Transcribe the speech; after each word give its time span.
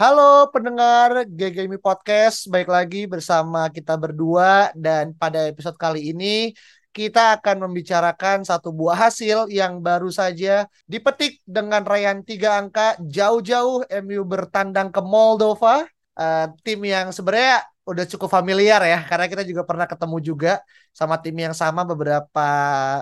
Halo 0.00 0.48
pendengar 0.48 1.28
GGMI 1.28 1.76
Podcast, 1.76 2.48
baik 2.48 2.72
lagi 2.72 3.04
bersama 3.04 3.68
kita 3.68 4.00
berdua. 4.00 4.72
Dan 4.72 5.12
pada 5.12 5.44
episode 5.44 5.76
kali 5.76 6.16
ini 6.16 6.56
kita 6.88 7.36
akan 7.36 7.68
membicarakan 7.68 8.40
satu 8.40 8.72
buah 8.72 8.96
hasil 8.96 9.52
yang 9.52 9.84
baru 9.84 10.08
saja 10.08 10.64
dipetik 10.88 11.44
dengan 11.44 11.84
raihan 11.84 12.24
tiga 12.24 12.56
angka 12.56 12.96
jauh-jauh 12.96 13.84
MU 14.00 14.24
bertandang 14.24 14.88
ke 14.88 15.04
Moldova, 15.04 15.84
uh, 16.16 16.46
tim 16.64 16.80
yang 16.80 17.12
sebenarnya 17.12 17.60
udah 17.84 18.04
cukup 18.08 18.32
familiar 18.32 18.80
ya 18.80 19.04
karena 19.04 19.28
kita 19.28 19.44
juga 19.44 19.68
pernah 19.68 19.84
ketemu 19.84 20.16
juga 20.24 20.64
sama 20.96 21.20
tim 21.20 21.36
yang 21.36 21.52
sama 21.52 21.84
beberapa 21.84 22.48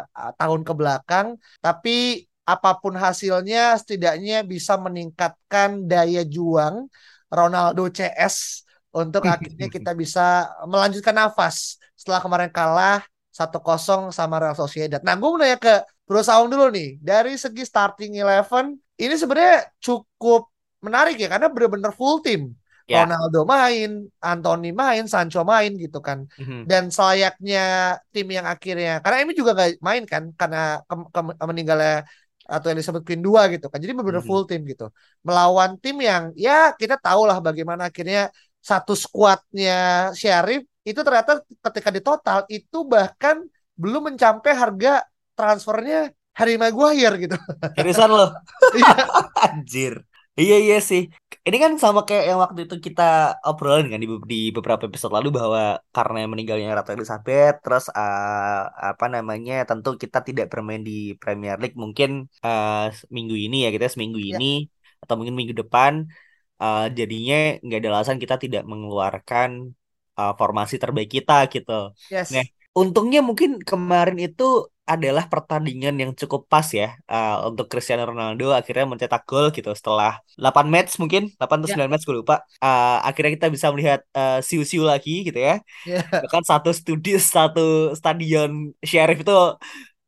uh, 0.03 0.33
tahun 0.35 0.67
ke 0.67 0.73
belakang, 0.75 1.39
tapi 1.63 2.27
apa 2.49 2.81
pun 2.81 2.97
hasilnya 2.97 3.77
setidaknya 3.77 4.41
bisa 4.41 4.81
meningkatkan 4.81 5.85
daya 5.85 6.25
juang 6.25 6.89
Ronaldo 7.29 7.93
CS 7.93 8.65
untuk 8.89 9.29
akhirnya 9.29 9.69
kita 9.77 9.93
bisa 9.93 10.49
melanjutkan 10.65 11.13
nafas 11.13 11.77
setelah 11.93 12.25
kemarin 12.25 12.49
kalah 12.49 13.05
1-0 13.37 14.11
sama 14.11 14.41
Real 14.41 14.57
Sociedad. 14.57 15.05
Nah, 15.05 15.15
gue 15.15 15.29
mau 15.29 15.39
nanya 15.39 15.61
ke 15.61 15.85
Bro 16.09 16.25
Saung 16.25 16.49
dulu 16.49 16.73
nih. 16.73 16.97
Dari 16.99 17.37
segi 17.37 17.63
starting 17.63 18.19
eleven, 18.19 18.75
ini 18.97 19.15
sebenarnya 19.15 19.69
cukup 19.79 20.49
menarik 20.83 21.21
ya, 21.21 21.29
karena 21.31 21.47
benar-benar 21.53 21.93
full 21.95 22.19
team. 22.25 22.57
Yeah. 22.89 23.05
Ronaldo 23.05 23.45
main, 23.45 24.09
Anthony 24.17 24.73
main, 24.73 25.05
Sancho 25.05 25.45
main 25.45 25.77
gitu 25.77 26.01
kan. 26.01 26.25
Mm-hmm. 26.41 26.65
Dan 26.65 26.89
selayaknya 26.89 28.01
tim 28.09 28.27
yang 28.33 28.49
akhirnya, 28.49 29.05
karena 29.05 29.29
ini 29.29 29.33
juga 29.37 29.53
gak 29.53 29.77
main 29.85 30.09
kan, 30.09 30.33
karena 30.33 30.81
ke, 30.89 30.95
ke, 31.13 31.21
meninggalnya 31.45 32.09
atau 32.49 32.73
Elizabeth 32.73 33.05
Queen 33.05 33.21
2 33.21 33.61
gitu 33.61 33.69
kan. 33.69 33.79
Jadi 33.79 33.93
benar-benar 33.93 34.25
hmm. 34.25 34.31
full 34.33 34.49
tim 34.49 34.65
gitu. 34.65 34.89
Melawan 35.21 35.77
tim 35.77 36.01
yang 36.01 36.33
ya 36.33 36.73
kita 36.73 36.97
tahu 36.97 37.29
lah 37.29 37.39
bagaimana 37.45 37.93
akhirnya 37.93 38.33
satu 38.59 38.97
skuadnya 38.97 40.11
Sheriff 40.17 40.65
itu 40.83 41.01
ternyata 41.05 41.45
ketika 41.45 41.89
di 41.93 42.01
total 42.01 42.49
itu 42.49 42.79
bahkan 42.89 43.45
belum 43.77 44.11
mencapai 44.13 44.53
harga 44.57 45.05
transfernya 45.37 46.11
Harry 46.35 46.57
Maguire 46.57 47.15
gitu. 47.21 47.37
Seriusan 47.77 48.09
loh. 48.09 48.33
Iya. 48.79 48.97
Anjir. 49.47 49.95
Iya 50.39 50.57
iya 50.63 50.79
sih. 50.79 51.11
Ini 51.49 51.57
kan 51.65 51.73
sama 51.81 52.05
kayak 52.05 52.25
yang 52.29 52.39
waktu 52.45 52.69
itu 52.69 52.77
kita 52.77 53.41
obrolin 53.41 53.89
kan 53.89 53.97
di, 54.05 54.09
di 54.29 54.41
beberapa 54.53 54.85
episode 54.85 55.17
lalu 55.17 55.33
bahwa 55.33 55.81
karena 55.97 56.29
meninggalnya 56.29 56.77
Ratu 56.77 56.93
Elizabeth, 56.93 57.65
terus 57.65 57.89
uh, 57.89 58.69
apa 58.69 59.09
namanya, 59.09 59.65
tentu 59.65 59.97
kita 59.97 60.21
tidak 60.21 60.53
bermain 60.53 60.85
di 60.85 61.17
Premier 61.17 61.57
League 61.57 61.73
mungkin 61.73 62.29
uh, 62.45 62.93
minggu 63.09 63.33
ini 63.33 63.65
ya 63.65 63.73
kita 63.73 63.89
seminggu 63.89 64.21
ya. 64.21 64.37
ini 64.37 64.69
atau 65.01 65.17
mungkin 65.17 65.41
minggu 65.41 65.57
depan, 65.57 66.05
uh, 66.61 66.93
jadinya 66.93 67.57
nggak 67.65 67.81
ada 67.81 67.89
alasan 67.97 68.21
kita 68.21 68.37
tidak 68.37 68.69
mengeluarkan 68.69 69.73
uh, 70.21 70.37
formasi 70.37 70.77
terbaik 70.77 71.09
kita 71.09 71.49
gitu. 71.49 71.97
Yes. 72.13 72.29
Nah, 72.29 72.45
untungnya 72.77 73.25
mungkin 73.25 73.57
kemarin 73.65 74.21
itu 74.21 74.69
adalah 74.89 75.29
pertandingan 75.29 75.95
yang 76.01 76.11
cukup 76.17 76.49
pas 76.49 76.65
ya 76.73 76.97
uh, 77.05 77.53
untuk 77.53 77.69
Cristiano 77.69 78.09
Ronaldo 78.09 78.57
akhirnya 78.57 78.89
mencetak 78.89 79.29
gol 79.29 79.53
gitu 79.53 79.69
setelah 79.77 80.25
8 80.41 80.65
match 80.65 80.97
mungkin 80.97 81.29
8 81.37 81.45
atau 81.45 81.69
9 81.69 81.77
yeah. 81.77 81.89
match 81.93 82.09
gue 82.09 82.17
lupa 82.17 82.41
uh, 82.65 83.05
akhirnya 83.05 83.37
kita 83.37 83.47
bisa 83.53 83.69
melihat 83.69 84.01
uh, 84.17 84.41
siu-siu 84.41 84.89
lagi 84.89 85.29
gitu 85.29 85.37
ya 85.37 85.61
yeah. 85.85 86.09
bahkan 86.09 86.41
satu 86.41 86.73
studi 86.73 87.21
satu 87.21 87.93
stadion 87.93 88.73
Sheriff 88.81 89.21
itu 89.21 89.37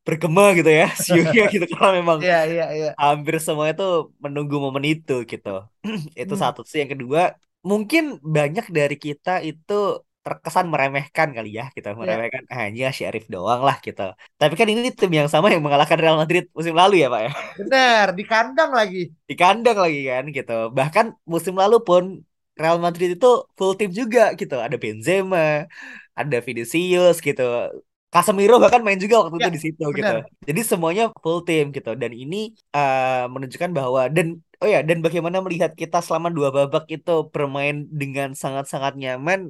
bergema 0.00 0.56
gitu 0.56 0.72
ya 0.72 0.88
siunya 1.04 1.44
gitu 1.52 1.68
karena 1.68 2.00
memang 2.00 2.18
yeah, 2.24 2.48
yeah, 2.48 2.68
yeah. 2.72 2.92
hampir 2.96 3.36
semua 3.38 3.68
itu 3.68 4.08
menunggu 4.16 4.56
momen 4.56 4.82
itu 4.88 5.28
gitu 5.28 5.68
itu 6.16 6.34
hmm. 6.34 6.42
satu 6.42 6.64
sih 6.64 6.80
yang 6.80 6.96
kedua 6.96 7.36
mungkin 7.60 8.16
banyak 8.24 8.72
dari 8.72 8.96
kita 8.96 9.44
itu 9.44 10.00
terkesan 10.20 10.68
meremehkan 10.68 11.32
kali 11.32 11.56
ya 11.56 11.72
kita 11.72 11.96
gitu. 11.96 11.96
iya. 11.96 12.00
meremehkan 12.00 12.44
yeah. 12.44 12.56
hanya 12.60 12.88
Sheriff 12.92 13.24
doang 13.32 13.64
lah 13.64 13.80
gitu. 13.80 14.12
Tapi 14.36 14.54
kan 14.56 14.68
ini 14.68 14.92
tim 14.92 15.08
yang 15.08 15.28
sama 15.32 15.48
yang 15.48 15.64
mengalahkan 15.64 15.96
Real 15.96 16.20
Madrid 16.20 16.52
musim 16.52 16.76
lalu 16.76 17.00
ya 17.00 17.08
Pak 17.08 17.20
ya. 17.24 17.30
Benar, 17.56 18.06
di 18.12 18.24
kandang 18.28 18.70
lagi. 18.76 19.02
Di 19.24 19.34
kandang 19.34 19.78
lagi 19.80 20.00
kan 20.04 20.24
gitu. 20.28 20.58
Bahkan 20.76 21.06
musim 21.24 21.56
lalu 21.56 21.80
pun 21.80 22.04
Real 22.60 22.76
Madrid 22.76 23.16
itu 23.16 23.30
full 23.56 23.72
tim 23.80 23.88
juga 23.88 24.36
gitu. 24.36 24.60
Ada 24.60 24.76
Benzema, 24.76 25.64
ada 26.12 26.36
Vinicius 26.44 27.24
gitu. 27.24 27.72
Casemiro 28.10 28.58
bahkan 28.58 28.82
main 28.82 28.98
juga 28.98 29.22
waktu 29.22 29.38
ya, 29.38 29.46
itu 29.46 29.50
di 29.54 29.60
situ 29.62 29.84
benar. 29.86 29.96
gitu. 29.96 30.16
Jadi 30.52 30.60
semuanya 30.66 31.04
full 31.24 31.40
tim 31.48 31.72
gitu. 31.72 31.96
Dan 31.96 32.12
ini 32.12 32.52
uh, 32.76 33.24
menunjukkan 33.32 33.70
bahwa 33.72 34.10
dan 34.12 34.44
oh 34.60 34.68
ya 34.68 34.84
dan 34.84 35.00
bagaimana 35.00 35.40
melihat 35.40 35.72
kita 35.72 36.04
selama 36.04 36.28
dua 36.28 36.52
babak 36.52 36.84
itu 36.92 37.24
bermain 37.32 37.88
dengan 37.88 38.36
sangat-sangat 38.36 39.00
nyaman 39.00 39.48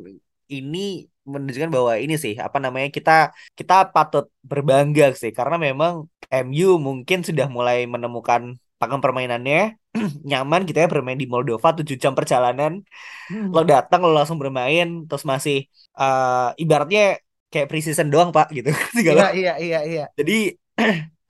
ini 0.51 1.07
menunjukkan 1.31 1.71
bahwa 1.71 1.93
ini 2.03 2.15
sih 2.19 2.35
apa 2.37 2.59
namanya 2.59 2.89
kita 2.91 3.31
kita 3.55 3.95
patut 3.95 4.29
berbangga 4.43 5.15
sih. 5.15 5.31
Karena 5.31 5.57
memang 5.57 6.11
MU 6.47 6.69
mungkin 6.83 7.23
sudah 7.23 7.47
mulai 7.47 7.87
menemukan 7.87 8.59
pakem 8.81 9.01
permainannya. 9.05 9.79
Nyaman 10.31 10.67
gitu 10.67 10.79
ya 10.79 10.89
bermain 10.91 11.19
di 11.19 11.27
Moldova 11.31 11.75
7 11.75 11.87
jam 11.99 12.13
perjalanan. 12.19 12.83
Hmm. 13.31 13.55
lo 13.55 13.63
datang 13.63 14.03
lo 14.03 14.11
langsung 14.11 14.43
bermain 14.43 15.07
terus 15.07 15.23
masih 15.23 15.71
uh, 15.95 16.51
ibaratnya 16.59 17.23
kayak 17.51 17.71
preseason 17.71 18.11
doang 18.11 18.31
pak 18.35 18.51
gitu. 18.51 18.71
Iya 18.99 19.31
iya 19.35 19.55
iya 19.59 19.81
iya. 19.87 20.05
Jadi 20.19 20.59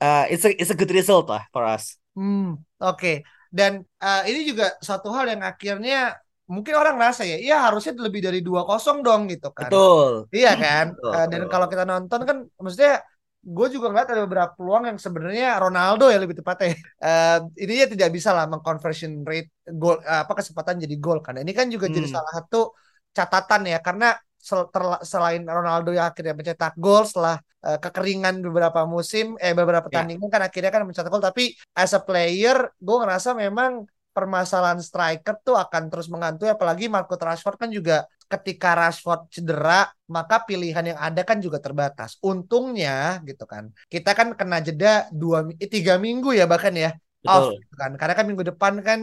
uh, 0.01 0.25
it's 0.33 0.45
a 0.45 0.49
it's 0.57 0.73
a 0.73 0.77
good 0.77 0.89
result 0.89 1.29
lah 1.29 1.45
for 1.53 1.61
us. 1.65 1.97
Hmm 2.17 2.57
oke. 2.81 2.97
Okay. 2.97 3.15
dan 3.51 3.83
uh, 3.99 4.23
ini 4.23 4.47
juga 4.47 4.79
satu 4.79 5.11
hal 5.11 5.27
yang 5.27 5.43
akhirnya 5.43 6.15
mungkin 6.51 6.73
orang 6.75 6.99
ngerasa 6.99 7.23
ya, 7.23 7.37
iya 7.39 7.57
harusnya 7.63 7.95
lebih 7.95 8.19
dari 8.19 8.43
dua 8.43 8.67
kosong 8.67 8.99
dong 8.99 9.31
gitu 9.31 9.55
kan. 9.55 9.71
Betul. 9.71 10.27
Iya 10.35 10.51
kan. 10.59 10.85
Betul. 10.91 11.11
Uh, 11.15 11.25
dan 11.31 11.41
kalau 11.47 11.67
kita 11.71 11.83
nonton 11.87 12.19
kan, 12.27 12.37
maksudnya 12.59 12.99
gue 13.41 13.67
juga 13.73 13.89
ngeliat 13.89 14.09
ada 14.13 14.21
beberapa 14.29 14.51
peluang 14.53 14.85
yang 14.85 14.97
sebenarnya 15.01 15.57
Ronaldo 15.57 16.11
ya 16.11 16.19
lebih 16.19 16.37
tepatnya. 16.43 16.75
Uh, 16.99 17.47
ini 17.55 17.73
ya 17.81 17.87
tidak 17.87 18.09
bisa 18.11 18.35
lah 18.35 18.45
mengconversion 18.51 19.23
rate 19.23 19.49
gol 19.65 19.97
uh, 20.03 20.27
apa 20.27 20.33
kesempatan 20.43 20.83
jadi 20.83 20.95
gol 20.99 21.23
kan. 21.23 21.39
Ini 21.39 21.51
kan 21.55 21.71
juga 21.71 21.87
hmm. 21.89 21.95
jadi 21.95 22.07
salah 22.11 22.31
satu 22.35 22.75
catatan 23.15 23.61
ya 23.71 23.79
karena 23.79 24.13
sel 24.41 24.67
selain 25.05 25.45
Ronaldo 25.45 25.93
yang 25.93 26.09
akhirnya 26.09 26.33
mencetak 26.33 26.73
gol 26.75 27.05
setelah 27.05 27.37
uh, 27.61 27.77
kekeringan 27.77 28.41
beberapa 28.41 28.89
musim 28.89 29.37
eh 29.37 29.53
beberapa 29.53 29.85
ya. 29.85 30.01
pertandingan 30.01 30.27
yeah. 30.27 30.33
kan 30.33 30.41
akhirnya 30.49 30.71
kan 30.73 30.81
mencetak 30.83 31.11
gol 31.13 31.21
tapi 31.21 31.53
as 31.77 31.93
a 31.93 32.01
player 32.01 32.57
gue 32.81 32.97
ngerasa 32.97 33.37
memang 33.37 33.85
permasalahan 34.11 34.79
striker 34.83 35.39
tuh 35.43 35.55
akan 35.55 35.87
terus 35.87 36.07
menghantui 36.11 36.51
apalagi 36.51 36.91
Marco 36.91 37.15
Rashford 37.15 37.57
kan 37.57 37.69
juga 37.71 38.07
ketika 38.27 38.75
Rashford 38.75 39.27
cedera 39.31 39.91
maka 40.07 40.43
pilihan 40.43 40.95
yang 40.95 40.99
ada 40.99 41.23
kan 41.23 41.39
juga 41.43 41.59
terbatas 41.59 42.15
untungnya 42.23 43.19
gitu 43.27 43.43
kan 43.47 43.71
kita 43.91 44.11
kan 44.15 44.35
kena 44.35 44.63
jeda 44.63 45.07
dua 45.11 45.47
eh, 45.59 45.67
tiga 45.67 45.99
minggu 45.99 46.31
ya 46.35 46.47
bahkan 46.47 46.71
ya 46.75 46.95
Betul. 47.23 47.31
off 47.31 47.45
gitu 47.59 47.75
kan 47.75 47.91
karena 47.99 48.13
kan 48.15 48.25
minggu 48.27 48.43
depan 48.51 48.73
kan 48.83 48.99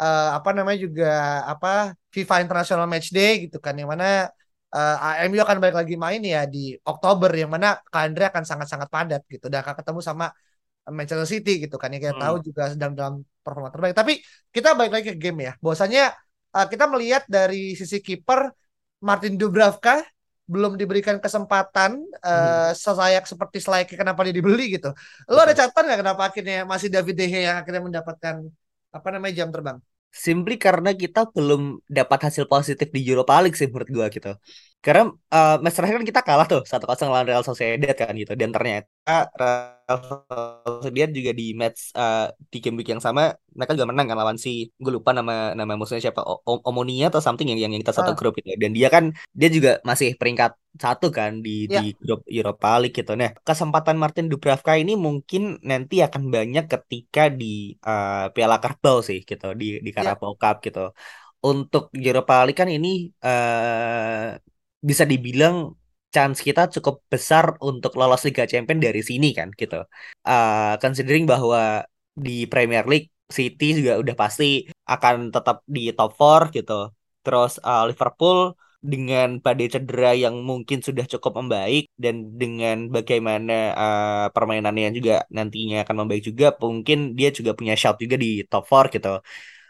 uh, 0.00 0.30
apa 0.36 0.50
namanya 0.56 0.78
juga 0.88 1.10
apa 1.48 1.96
FIFA 2.12 2.44
International 2.44 2.86
Match 2.88 3.12
Day 3.12 3.48
gitu 3.48 3.60
kan 3.60 3.76
yang 3.76 3.88
mana 3.92 4.28
uh, 4.72 4.96
eh, 5.20 5.28
MU 5.28 5.40
akan 5.40 5.56
balik 5.60 5.76
lagi 5.80 5.94
main 5.96 6.20
ya 6.20 6.44
di 6.44 6.76
Oktober 6.84 7.32
yang 7.32 7.52
mana 7.52 7.80
kalender 7.88 8.28
akan 8.28 8.44
sangat-sangat 8.44 8.88
padat 8.92 9.22
gitu 9.28 9.48
dan 9.48 9.64
akan 9.64 9.74
ketemu 9.80 10.00
sama 10.04 10.26
Manchester 10.86 11.26
City 11.26 11.66
gitu 11.66 11.76
kan 11.80 11.90
yang 11.90 12.02
kita 12.04 12.14
hmm. 12.14 12.24
tahu 12.24 12.36
juga 12.44 12.62
sedang 12.70 12.92
dalam 12.94 13.14
performa 13.46 13.70
terbaik. 13.70 13.94
Tapi 13.94 14.18
kita 14.50 14.74
balik 14.74 14.92
lagi 14.98 15.14
ke 15.14 15.18
game 15.22 15.46
ya. 15.46 15.52
Bahwasanya 15.62 16.10
uh, 16.50 16.66
kita 16.66 16.90
melihat 16.90 17.22
dari 17.30 17.78
sisi 17.78 18.02
kiper 18.02 18.50
Martin 19.06 19.38
Dubravka 19.38 20.02
belum 20.46 20.78
diberikan 20.78 21.18
kesempatan 21.18 22.02
uh, 22.22 22.70
hmm. 22.70 22.78
selayak 22.78 23.26
seperti 23.26 23.58
selayaknya 23.58 23.98
kenapa 23.98 24.22
dia 24.26 24.34
dibeli 24.34 24.78
gitu. 24.78 24.94
Lo 25.26 25.42
ada 25.42 25.54
catatan 25.54 25.90
nggak 25.90 26.00
kenapa 26.06 26.22
akhirnya 26.30 26.62
masih 26.62 26.88
David 26.90 27.14
De 27.18 27.26
Gea 27.26 27.42
yang 27.50 27.56
akhirnya 27.62 27.82
mendapatkan 27.82 28.34
apa 28.94 29.08
namanya 29.10 29.42
jam 29.42 29.50
terbang? 29.50 29.78
Simply 30.14 30.56
karena 30.56 30.94
kita 30.94 31.28
belum 31.34 31.82
dapat 31.90 32.30
hasil 32.30 32.46
positif 32.46 32.88
di 32.94 33.02
Europa 33.04 33.36
League 33.42 33.58
sih 33.58 33.66
menurut 33.66 33.90
gua 33.90 34.06
gitu. 34.08 34.32
Karena 34.86 35.10
uh, 35.10 35.58
match 35.58 35.74
terakhir 35.74 35.98
kan 35.98 36.06
kita 36.06 36.20
kalah 36.22 36.46
tuh 36.46 36.62
satu 36.62 36.86
kosong 36.86 37.10
lawan 37.10 37.26
Real 37.26 37.42
Sociedad 37.42 37.90
kan 37.98 38.14
gitu. 38.14 38.38
Dan 38.38 38.54
ternyata 38.54 39.26
Real 39.34 39.98
Sociedad 40.78 41.10
juga 41.10 41.34
di 41.34 41.58
match 41.58 41.90
uh, 41.98 42.30
di 42.46 42.62
game 42.62 42.78
week 42.78 42.94
yang 42.94 43.02
sama 43.02 43.34
mereka 43.50 43.74
juga 43.74 43.90
menang 43.90 44.06
kan 44.06 44.14
lawan 44.14 44.38
si 44.38 44.70
gue 44.78 44.92
lupa 44.94 45.10
nama 45.10 45.58
nama 45.58 45.74
musuhnya 45.74 46.06
siapa 46.06 46.22
o 46.22 46.38
Omonia 46.62 47.10
atau 47.10 47.18
something 47.18 47.50
yang 47.50 47.66
yang 47.66 47.74
kita 47.82 47.90
satu 47.90 48.14
ah. 48.14 48.16
grup 48.16 48.38
itu. 48.38 48.54
Dan 48.54 48.70
dia 48.78 48.86
kan 48.86 49.10
dia 49.34 49.50
juga 49.50 49.82
masih 49.82 50.14
peringkat 50.14 50.54
satu 50.78 51.10
kan 51.10 51.42
di 51.42 51.66
ya. 51.66 51.82
di 51.82 51.90
grup 51.98 52.22
Europa 52.30 52.78
League 52.78 52.94
gitu. 52.94 53.18
Nah 53.18 53.34
kesempatan 53.42 53.98
Martin 53.98 54.30
Dubravka 54.30 54.78
ini 54.78 54.94
mungkin 54.94 55.58
nanti 55.66 55.98
akan 55.98 56.30
banyak 56.30 56.70
ketika 56.70 57.26
di 57.26 57.74
uh, 57.82 58.30
Piala 58.30 58.62
Carabao 58.62 59.02
sih 59.02 59.26
gitu 59.26 59.50
di 59.58 59.82
di 59.82 59.90
ya. 59.90 60.06
Carabao 60.06 60.38
ya. 60.38 60.38
Cup 60.38 60.62
gitu 60.62 60.94
untuk 61.42 61.90
Europa 61.94 62.42
League 62.46 62.58
kan 62.58 62.70
ini 62.70 63.10
uh, 63.22 64.34
bisa 64.80 65.04
dibilang 65.08 65.74
chance 66.14 66.40
kita 66.40 66.72
cukup 66.74 67.04
besar 67.12 67.44
untuk 67.60 67.92
lolos 67.98 68.24
Liga 68.26 68.44
Champions 68.48 68.80
dari 68.80 69.02
sini 69.04 69.28
kan 69.38 69.48
gitu. 69.52 69.84
Uh, 70.24 70.74
considering 70.82 71.24
bahwa 71.28 71.84
di 72.16 72.48
Premier 72.48 72.84
League 72.88 73.12
City 73.28 73.76
juga 73.78 73.92
udah 74.02 74.14
pasti 74.16 74.64
akan 74.86 75.34
tetap 75.34 75.56
di 75.66 75.92
top 75.92 76.10
4 76.16 76.56
gitu. 76.56 76.72
Terus 77.24 77.58
uh, 77.60 77.84
Liverpool 77.90 78.54
dengan 78.86 79.42
badai 79.44 79.66
cedera 79.72 80.14
yang 80.14 80.34
mungkin 80.46 80.78
sudah 80.78 81.04
cukup 81.10 81.42
membaik 81.42 81.90
dan 81.98 82.38
dengan 82.38 82.76
bagaimana 82.86 83.74
uh, 83.74 84.26
permainannya 84.30 84.94
juga 84.94 85.26
nantinya 85.32 85.82
akan 85.82 85.96
membaik 86.06 86.22
juga 86.22 86.54
mungkin 86.62 87.18
dia 87.18 87.34
juga 87.34 87.50
punya 87.58 87.74
shout 87.74 87.98
juga 87.98 88.14
di 88.14 88.46
top 88.46 88.64
4 88.70 88.94
gitu 88.94 89.18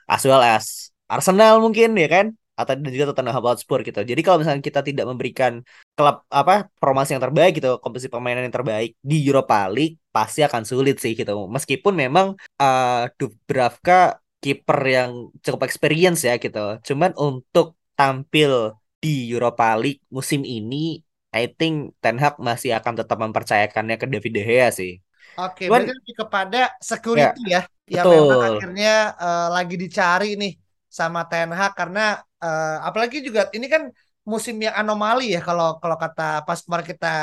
as 0.05 0.23
well 0.29 0.43
as 0.44 0.93
Arsenal 1.08 1.64
mungkin 1.64 1.97
ya 1.97 2.08
kan 2.12 2.26
atau 2.56 2.73
dan 2.73 2.88
juga 2.88 3.12
Tottenham 3.12 3.37
Hotspur 3.44 3.85
gitu. 3.85 4.00
Jadi 4.00 4.20
kalau 4.25 4.41
misalnya 4.41 4.64
kita 4.64 4.81
tidak 4.81 5.05
memberikan 5.05 5.61
klub 5.93 6.25
apa 6.32 6.73
formasi 6.81 7.12
yang 7.12 7.23
terbaik 7.23 7.61
gitu, 7.61 7.76
komposisi 7.85 8.08
permainan 8.08 8.49
yang 8.49 8.56
terbaik 8.56 8.97
di 9.05 9.20
Europa 9.29 9.69
League 9.69 10.00
pasti 10.08 10.41
akan 10.41 10.64
sulit 10.64 10.97
sih 10.97 11.12
gitu. 11.12 11.47
Meskipun 11.53 11.93
memang 11.93 12.32
uh, 12.56 13.12
Dubravka 13.20 14.25
kiper 14.41 14.81
yang 14.88 15.11
cukup 15.44 15.69
experience 15.69 16.25
ya 16.25 16.41
gitu. 16.41 16.81
Cuman 16.81 17.12
untuk 17.20 17.76
tampil 17.93 18.73
di 18.97 19.29
Europa 19.29 19.76
League 19.76 20.00
musim 20.08 20.41
ini 20.43 21.05
I 21.37 21.53
think 21.53 21.93
Ten 22.00 22.17
Hag 22.17 22.41
masih 22.41 22.73
akan 22.81 23.05
tetap 23.05 23.20
mempercayakannya 23.20 24.00
ke 24.00 24.06
David 24.08 24.32
De 24.32 24.43
Gea 24.43 24.69
sih. 24.73 25.05
Oke, 25.37 25.69
Cuman, 25.69 25.85
berarti 25.85 26.12
kepada 26.17 26.61
security 26.81 27.44
ya, 27.53 27.69
ya 27.85 28.00
yang 28.00 28.05
memang 28.08 28.41
akhirnya 28.56 29.12
uh, 29.20 29.49
lagi 29.53 29.76
dicari 29.76 30.32
nih 30.41 30.56
sama 30.96 31.28
Ten 31.28 31.52
Hag 31.52 31.76
karena 31.76 32.25
uh, 32.40 32.76
apalagi 32.88 33.20
juga 33.20 33.52
ini 33.52 33.69
kan 33.69 33.93
musim 34.25 34.56
yang 34.56 34.72
anomali 34.72 35.37
ya 35.37 35.44
kalau 35.44 35.76
kalau 35.76 36.00
kata 36.00 36.43
pas 36.48 36.58
kemarin 36.64 36.88
kita 36.88 37.14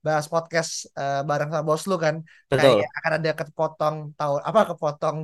bahas 0.00 0.24
podcast 0.24 0.88
uh, 0.96 1.20
bareng 1.28 1.52
sama 1.52 1.62
bos 1.68 1.84
lu 1.84 2.00
kan 2.00 2.24
Betul. 2.48 2.80
kayak 2.80 2.88
akan 3.02 3.12
ada 3.20 3.30
kepotong 3.36 3.96
tahun 4.16 4.40
apa 4.48 4.60
kepotong 4.72 5.18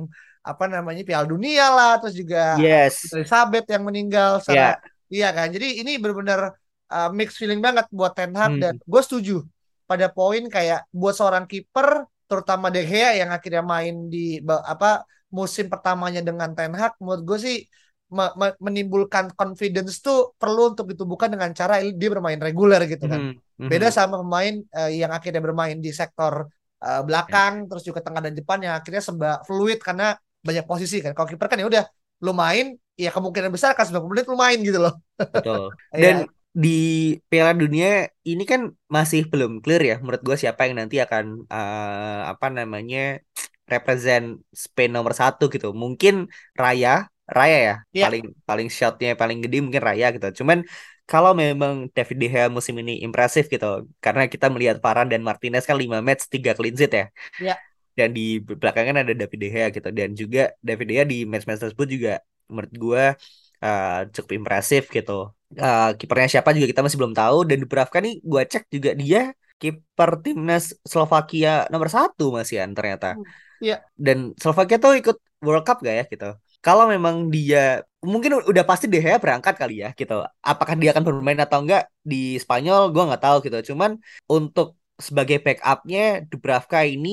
apa 0.45 0.63
namanya 0.69 1.01
Piala 1.01 1.25
Dunia 1.25 1.73
lah 1.73 1.97
terus 1.97 2.13
juga 2.13 2.61
yes. 2.61 3.09
Elizabeth 3.09 3.65
yang 3.65 3.81
meninggal 3.81 4.37
secara, 4.45 4.77
yeah. 4.77 4.77
iya 5.09 5.29
kan 5.33 5.49
jadi 5.49 5.81
ini 5.81 5.97
benar-benar 5.97 6.53
uh, 6.93 7.09
mix 7.09 7.33
feeling 7.33 7.59
banget 7.65 7.89
buat 7.89 8.13
Ten 8.13 8.35
Hag 8.37 8.59
hmm. 8.59 8.61
dan 8.61 8.73
gue 8.77 9.01
setuju 9.01 9.41
pada 9.89 10.05
poin 10.13 10.45
kayak 10.45 10.85
buat 10.93 11.17
seorang 11.17 11.49
kiper 11.49 12.05
terutama 12.29 12.69
De 12.69 12.85
Gea 12.85 13.17
yang 13.17 13.33
akhirnya 13.33 13.65
main 13.65 14.09
di 14.09 14.37
apa 14.45 15.05
musim 15.33 15.65
pertamanya 15.65 16.21
dengan 16.21 16.53
Ten 16.53 16.77
Hag 16.77 16.93
menurut 17.01 17.23
gue 17.25 17.37
sih 17.41 17.57
menimbulkan 18.61 19.33
confidence 19.33 19.99
tuh 19.99 20.37
perlu 20.37 20.77
untuk 20.77 20.93
ditumbuhkan 20.93 21.33
dengan 21.33 21.49
cara 21.57 21.81
dia 21.81 22.09
bermain 22.13 22.37
reguler 22.37 22.85
gitu 22.85 23.09
kan. 23.09 23.33
Mm-hmm. 23.33 23.69
Beda 23.69 23.89
sama 23.89 24.21
pemain 24.21 24.61
uh, 24.77 24.91
yang 24.93 25.09
akhirnya 25.09 25.41
bermain 25.41 25.77
di 25.81 25.89
sektor 25.89 26.45
uh, 26.85 27.01
belakang 27.01 27.65
yeah. 27.65 27.67
terus 27.67 27.83
juga 27.83 28.05
tengah 28.05 28.21
dan 28.29 28.33
depan 28.37 28.61
yang 28.61 28.73
akhirnya 28.77 29.01
sembah 29.01 29.43
fluid 29.49 29.81
karena 29.81 30.13
banyak 30.45 30.65
posisi 30.69 31.01
kan. 31.01 31.17
Kalau 31.17 31.25
kiper 31.25 31.49
kan 31.49 31.57
ya 31.57 31.67
udah 31.67 31.83
lu 32.21 32.31
main 32.31 32.77
ya 32.95 33.11
kemungkinan 33.11 33.51
besar 33.51 33.73
kan 33.73 33.89
90 33.89 34.05
menit 34.13 34.25
lu 34.29 34.37
main 34.37 34.59
gitu 34.61 34.79
loh. 34.79 34.93
Betul. 35.17 35.73
Dan 35.91 36.15
yeah. 36.23 36.53
di 36.53 36.79
Piala 37.25 37.57
Dunia 37.57 38.05
ini 38.21 38.45
kan 38.45 38.69
masih 38.85 39.27
belum 39.27 39.65
clear 39.65 39.81
ya 39.81 39.95
menurut 39.97 40.21
gue 40.21 40.37
siapa 40.37 40.69
yang 40.69 40.77
nanti 40.77 41.01
akan 41.01 41.49
uh, 41.49 42.21
apa 42.31 42.53
namanya 42.53 43.19
represent 43.65 44.45
Spain 44.53 44.93
nomor 44.93 45.17
satu 45.17 45.49
gitu. 45.49 45.73
Mungkin 45.73 46.29
Raya 46.53 47.09
Raya 47.25 47.57
ya 47.57 47.75
yeah. 47.91 48.05
paling 48.05 48.25
paling 48.45 48.67
shotnya 48.69 49.17
paling 49.17 49.41
gede 49.41 49.57
mungkin 49.65 49.81
Raya 49.81 50.13
gitu 50.13 50.43
cuman 50.43 50.61
kalau 51.05 51.37
memang 51.37 51.89
David 51.93 52.17
De 52.17 52.27
Gea 52.29 52.45
musim 52.49 52.73
ini 52.81 53.01
impresif 53.05 53.45
gitu 53.49 53.85
karena 54.01 54.25
kita 54.25 54.49
melihat 54.49 54.81
Varane 54.81 55.09
dan 55.13 55.21
Martinez 55.21 55.65
kan 55.65 55.77
5 55.77 56.01
match 56.01 56.29
3 56.29 56.57
clean 56.57 56.75
sheet 56.77 56.93
ya 56.93 57.05
yeah. 57.41 57.57
dan 57.93 58.13
di 58.13 58.41
belakangan 58.41 59.01
ada 59.05 59.13
David 59.13 59.39
De 59.41 59.47
Gea 59.53 59.67
gitu 59.69 59.89
dan 59.93 60.09
juga 60.13 60.53
David 60.61 60.85
De 60.89 60.93
Gea 60.97 61.05
di 61.05 61.17
match-match 61.25 61.61
tersebut 61.65 61.87
juga 61.89 62.13
menurut 62.49 62.73
gue 62.73 63.03
uh, 63.65 63.99
cukup 64.13 64.31
impresif 64.37 64.89
gitu 64.93 65.33
uh, 65.57 65.89
kipernya 65.97 66.39
siapa 66.39 66.53
juga 66.53 66.67
kita 66.69 66.81
masih 66.85 66.97
belum 66.97 67.13
tahu 67.13 67.37
dan 67.49 67.57
Dubravka 67.61 67.97
nih 68.01 68.21
gue 68.21 68.41
cek 68.45 68.63
juga 68.69 68.91
dia 68.93 69.33
kiper 69.55 70.19
timnas 70.19 70.75
Slovakia 70.83 71.65
nomor 71.71 71.87
satu 71.87 72.35
masih 72.35 72.61
kan 72.63 72.71
ternyata. 72.75 73.09
Iya. 73.63 73.79
Yeah. 73.79 73.79
Dan 73.95 74.35
Slovakia 74.35 74.77
tuh 74.77 74.99
ikut 74.99 75.17
World 75.39 75.63
Cup 75.63 75.79
gak 75.79 75.95
ya 75.95 76.05
gitu? 76.05 76.29
Kalau 76.65 76.85
memang 76.93 77.15
dia 77.35 77.85
mungkin 78.11 78.31
udah 78.51 78.63
pasti 78.69 78.85
De 78.91 78.97
Gea 79.03 79.17
berangkat 79.23 79.53
kali 79.61 79.73
ya 79.83 79.89
gitu. 79.99 80.13
Apakah 80.41 80.73
dia 80.81 80.89
akan 80.93 81.03
bermain 81.07 81.37
atau 81.45 81.61
enggak 81.61 81.81
di 82.11 82.15
Spanyol 82.43 82.89
gue 82.93 83.03
nggak 83.07 83.21
tahu 83.25 83.37
gitu. 83.45 83.57
Cuman 83.73 83.91
untuk 84.25 84.67
sebagai 84.97 85.37
backupnya 85.45 86.25
Dubravka 86.29 86.79
ini 86.87 87.09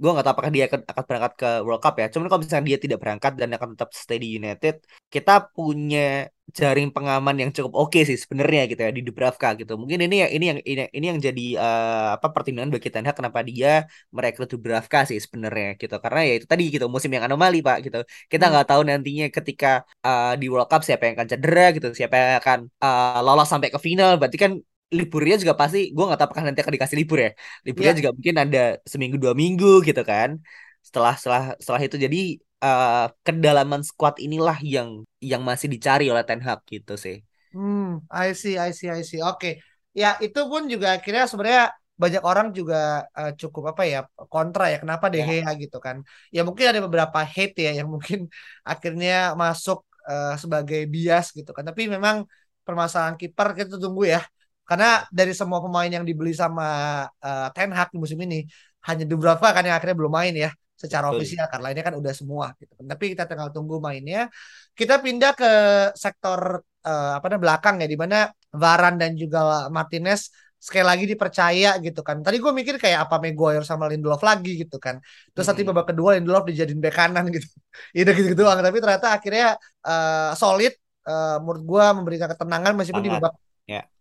gue 0.00 0.10
nggak 0.12 0.24
tahu 0.24 0.34
apakah 0.36 0.52
dia 0.56 0.64
akan, 0.68 0.80
akan 0.92 1.04
berangkat 1.08 1.32
ke 1.40 1.48
World 1.64 1.82
Cup 1.84 1.94
ya. 2.00 2.06
Cuman 2.12 2.26
kalau 2.28 2.40
misalnya 2.44 2.66
dia 2.70 2.78
tidak 2.84 2.98
berangkat 3.02 3.32
dan 3.40 3.48
akan 3.56 3.68
tetap 3.74 3.90
stay 4.02 4.18
di 4.22 4.28
United, 4.38 4.74
kita 5.14 5.32
punya 5.56 6.28
jaring 6.58 6.88
pengaman 6.94 7.34
yang 7.42 7.50
cukup 7.50 7.72
oke 7.74 7.90
okay 7.90 8.02
sih 8.08 8.14
sebenarnya 8.22 8.60
gitu 8.70 8.80
ya 8.86 8.90
di 8.94 9.02
Dubravka 9.06 9.48
gitu. 9.60 9.72
Mungkin 9.80 9.98
ini 10.06 10.16
yang 10.22 10.30
ini 10.36 10.44
yang 10.50 10.58
ini, 10.62 10.82
ini 10.94 11.06
yang 11.10 11.18
jadi 11.26 11.46
uh, 11.58 12.08
apa 12.16 12.26
pertimbangan 12.34 12.70
bagi 12.76 12.88
Ten 12.94 13.04
Hag 13.08 13.16
kenapa 13.18 13.40
dia 13.42 13.68
merekrut 14.14 14.48
Dubravka 14.52 14.98
sih 15.10 15.18
sebenarnya 15.18 15.74
gitu. 15.80 15.96
Karena 16.04 16.20
ya 16.28 16.32
itu 16.38 16.46
tadi 16.52 16.62
gitu 16.74 16.86
musim 16.94 17.10
yang 17.16 17.24
anomali 17.26 17.58
Pak 17.66 17.76
gitu. 17.88 17.98
Kita 18.30 18.44
hmm. 18.46 18.52
nggak 18.52 18.64
hmm. 18.68 18.72
tahu 18.72 18.82
nantinya 18.88 19.26
ketika 19.36 19.68
uh, 20.06 20.32
di 20.40 20.46
World 20.52 20.68
Cup 20.70 20.82
siapa 20.86 21.02
yang 21.08 21.14
akan 21.18 21.28
cedera 21.32 21.64
gitu, 21.76 21.88
siapa 21.98 22.14
yang 22.20 22.34
akan 22.40 22.58
uh, 22.84 23.18
lolos 23.26 23.48
sampai 23.50 23.68
ke 23.74 23.78
final. 23.82 24.10
Berarti 24.20 24.38
kan 24.38 24.52
liburnya 24.92 25.34
juga 25.42 25.54
pasti 25.58 25.90
gue 25.90 26.04
nggak 26.06 26.18
tahu 26.18 26.26
apakah 26.30 26.44
nanti 26.46 26.60
akan 26.62 26.74
dikasih 26.78 26.96
libur 26.98 27.18
ya. 27.18 27.30
Liburnya 27.66 27.92
yeah. 27.92 27.98
juga 27.98 28.10
mungkin 28.14 28.36
ada 28.38 28.62
seminggu 28.86 29.16
dua 29.18 29.34
minggu 29.34 29.82
gitu 29.82 30.02
kan. 30.06 30.38
Setelah 30.82 31.14
setelah 31.18 31.42
setelah 31.58 31.80
itu. 31.82 31.96
Jadi 31.98 32.20
uh, 32.62 33.10
kedalaman 33.26 33.82
squad 33.82 34.16
inilah 34.22 34.58
yang 34.62 35.02
yang 35.18 35.42
masih 35.42 35.66
dicari 35.66 36.06
oleh 36.06 36.22
Ten 36.22 36.38
Hag 36.38 36.62
gitu 36.70 36.94
sih. 36.94 37.22
Hmm 37.50 38.04
I 38.12 38.30
see 38.38 38.54
I 38.54 38.70
see 38.70 38.90
I 38.90 39.02
see. 39.02 39.22
Oke. 39.22 39.38
Okay. 39.38 39.54
ya 39.96 40.20
itu 40.20 40.40
pun 40.44 40.68
juga 40.68 41.00
akhirnya 41.00 41.24
sebenarnya 41.24 41.72
banyak 41.96 42.20
orang 42.20 42.52
juga 42.52 43.08
uh, 43.16 43.32
cukup 43.32 43.72
apa 43.72 43.82
ya 43.88 44.00
kontra 44.28 44.70
ya. 44.70 44.78
Kenapa 44.78 45.08
De 45.10 45.18
ya. 45.18 45.26
Gea 45.26 45.50
gitu 45.58 45.78
kan? 45.82 46.04
Ya 46.30 46.44
mungkin 46.46 46.68
ada 46.70 46.80
beberapa 46.84 47.18
hate 47.24 47.72
ya 47.72 47.82
yang 47.82 47.88
mungkin 47.90 48.28
akhirnya 48.70 49.34
masuk 49.34 49.82
uh, 50.06 50.38
sebagai 50.38 50.86
bias 50.86 51.34
gitu 51.34 51.50
kan. 51.50 51.64
Tapi 51.66 51.90
memang 51.90 52.28
permasalahan 52.62 53.16
kiper 53.18 53.54
kita 53.58 53.78
tunggu 53.78 54.10
ya 54.10 54.20
karena 54.66 55.06
dari 55.14 55.32
semua 55.32 55.62
pemain 55.62 55.86
yang 55.86 56.02
dibeli 56.02 56.34
sama 56.34 56.66
uh, 57.06 57.48
Ten 57.54 57.70
Hag 57.70 57.94
di 57.94 57.98
musim 58.02 58.18
ini 58.18 58.42
hanya 58.86 59.06
Dubravka 59.06 59.54
kan 59.54 59.62
yang 59.62 59.78
akhirnya 59.78 59.96
belum 59.98 60.12
main 60.12 60.34
ya 60.34 60.50
secara 60.76 61.08
Betul. 61.08 61.24
ofisial 61.24 61.46
karena 61.48 61.64
lainnya 61.72 61.84
kan 61.88 61.94
udah 61.96 62.12
semua 62.12 62.46
gitu. 62.60 62.76
Tapi 62.76 63.04
kita 63.16 63.24
tinggal 63.24 63.48
tunggu 63.48 63.80
mainnya. 63.80 64.28
Kita 64.76 65.00
pindah 65.00 65.32
ke 65.32 65.50
sektor 65.96 66.60
uh, 66.84 67.12
apa 67.16 67.24
namanya 67.32 67.42
belakang 67.42 67.74
ya 67.80 67.88
di 67.88 67.96
mana 67.96 68.28
Varan 68.52 69.00
dan 69.00 69.16
juga 69.16 69.72
Martinez 69.72 70.28
sekali 70.60 70.84
lagi 70.84 71.04
dipercaya 71.08 71.80
gitu 71.80 72.00
kan. 72.04 72.20
Tadi 72.20 72.36
gue 72.36 72.52
mikir 72.52 72.76
kayak 72.76 73.08
apa 73.08 73.16
Maguire 73.24 73.64
sama 73.64 73.88
Lindelof 73.88 74.20
lagi 74.20 74.60
gitu 74.60 74.76
kan. 74.76 75.00
Terus 75.32 75.46
nanti 75.48 75.62
hmm. 75.64 75.70
babak 75.72 75.86
kedua 75.96 76.20
Lindelof 76.20 76.44
dijadiin 76.44 76.80
bek 76.80 76.92
kanan 76.92 77.24
gitu. 77.32 77.48
Ide 77.98 78.12
gitu 78.12 78.36
gitu 78.36 78.44
doang. 78.44 78.60
Tapi 78.60 78.76
ternyata 78.76 79.16
akhirnya 79.16 79.56
uh, 79.84 80.36
solid. 80.36 80.76
Uh, 81.06 81.38
menurut 81.38 81.62
gue 81.62 81.84
memberikan 82.02 82.26
ketenangan 82.34 82.74
meskipun 82.74 82.98
Sangat. 82.98 83.14
di 83.14 83.22
babak 83.22 83.32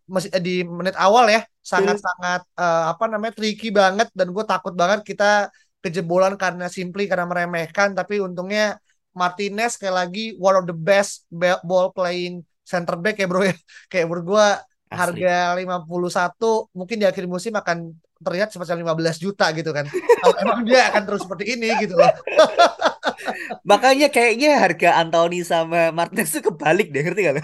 masih 0.05 0.29
eh, 0.37 0.41
di 0.41 0.55
menit 0.61 0.93
awal 1.01 1.25
ya 1.25 1.41
sangat-sangat 1.65 2.45
uh, 2.61 2.93
apa 2.93 3.09
namanya 3.09 3.33
tricky 3.33 3.73
banget 3.73 4.05
dan 4.13 4.29
gue 4.29 4.45
takut 4.45 4.77
banget 4.77 5.01
kita 5.01 5.49
kejebolan 5.81 6.37
karena 6.37 6.69
simply 6.69 7.09
karena 7.09 7.25
meremehkan 7.25 7.97
tapi 7.97 8.21
untungnya 8.21 8.77
Martinez 9.17 9.81
kayak 9.81 9.95
lagi 10.05 10.23
one 10.37 10.61
of 10.61 10.65
the 10.69 10.75
best 10.75 11.25
ball 11.65 11.89
playing 11.89 12.45
center 12.65 12.99
back 12.99 13.15
ya 13.17 13.25
bro 13.29 13.45
ya. 13.45 13.55
Kayak 13.91 14.05
menurut 14.11 14.25
gue 14.35 14.47
harga 14.91 15.35
51 15.57 16.75
mungkin 16.75 16.95
di 16.99 17.05
akhir 17.07 17.25
musim 17.25 17.53
akan 17.55 17.95
terlihat 18.19 18.51
semacam 18.51 18.95
15 18.97 19.23
juta 19.23 19.45
gitu 19.55 19.71
kan. 19.71 19.87
Kalau 20.21 20.35
emang 20.43 20.61
dia 20.67 20.91
akan 20.91 21.01
terus 21.07 21.21
seperti 21.23 21.55
ini 21.55 21.71
gitu 21.79 21.95
loh. 21.95 22.11
Makanya 23.63 24.11
kayaknya 24.11 24.59
harga 24.59 24.99
Anthony 24.99 25.45
sama 25.47 25.95
Martinez 25.95 26.35
itu 26.35 26.51
kebalik 26.51 26.91
deh 26.91 27.01
ngerti 27.05 27.21
gak 27.23 27.35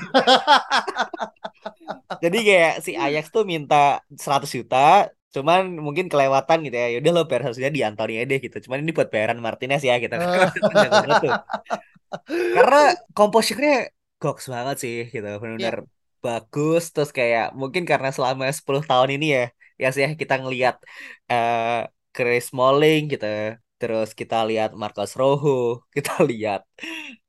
Jadi 2.19 2.37
kayak 2.43 2.73
si 2.85 2.91
Ajax 2.97 3.25
tuh 3.31 3.43
minta 3.47 4.03
100 4.11 4.51
juta, 4.51 5.07
cuman 5.31 5.79
mungkin 5.79 6.11
kelewatan 6.11 6.57
gitu 6.67 6.75
ya. 6.75 6.87
Yaudah 6.97 7.11
lo 7.15 7.21
bayar 7.29 7.47
harusnya 7.47 7.71
di 7.71 7.81
Anthony 7.87 8.25
deh 8.27 8.39
gitu. 8.43 8.57
Cuman 8.67 8.83
ini 8.83 8.91
buat 8.91 9.07
bayaran 9.13 9.39
Martinez 9.39 9.81
ya 9.85 9.95
kita. 10.03 10.15
Karena 12.27 12.79
komposisinya 13.15 13.87
goks 14.19 14.51
banget 14.51 14.75
sih 14.83 14.97
gitu. 15.13 15.27
Benar-benar 15.41 15.87
yeah. 15.87 15.89
bagus 16.19 16.91
terus 16.93 17.09
kayak 17.15 17.55
mungkin 17.55 17.83
karena 17.87 18.09
selama 18.11 18.51
10 18.51 18.83
tahun 18.85 19.09
ini 19.17 19.27
ya 19.37 19.45
ya 19.81 19.89
sih 19.89 20.05
kita 20.21 20.37
ngelihat 20.37 20.75
uh, 21.33 21.89
Chris 22.13 22.53
Smalling 22.53 23.09
gitu 23.09 23.25
terus 23.81 24.13
kita 24.13 24.45
lihat 24.45 24.77
Marcos 24.77 25.17
Rojo 25.17 25.81
kita 25.95 26.21
lihat 26.29 26.61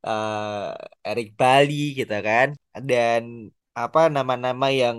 uh, 0.05 0.77
Eric 1.01 1.33
Bali 1.33 1.97
gitu 1.97 2.13
kan 2.13 2.53
dan 2.77 3.49
apa 3.81 3.99
nama-nama 4.15 4.67
yang 4.81 4.97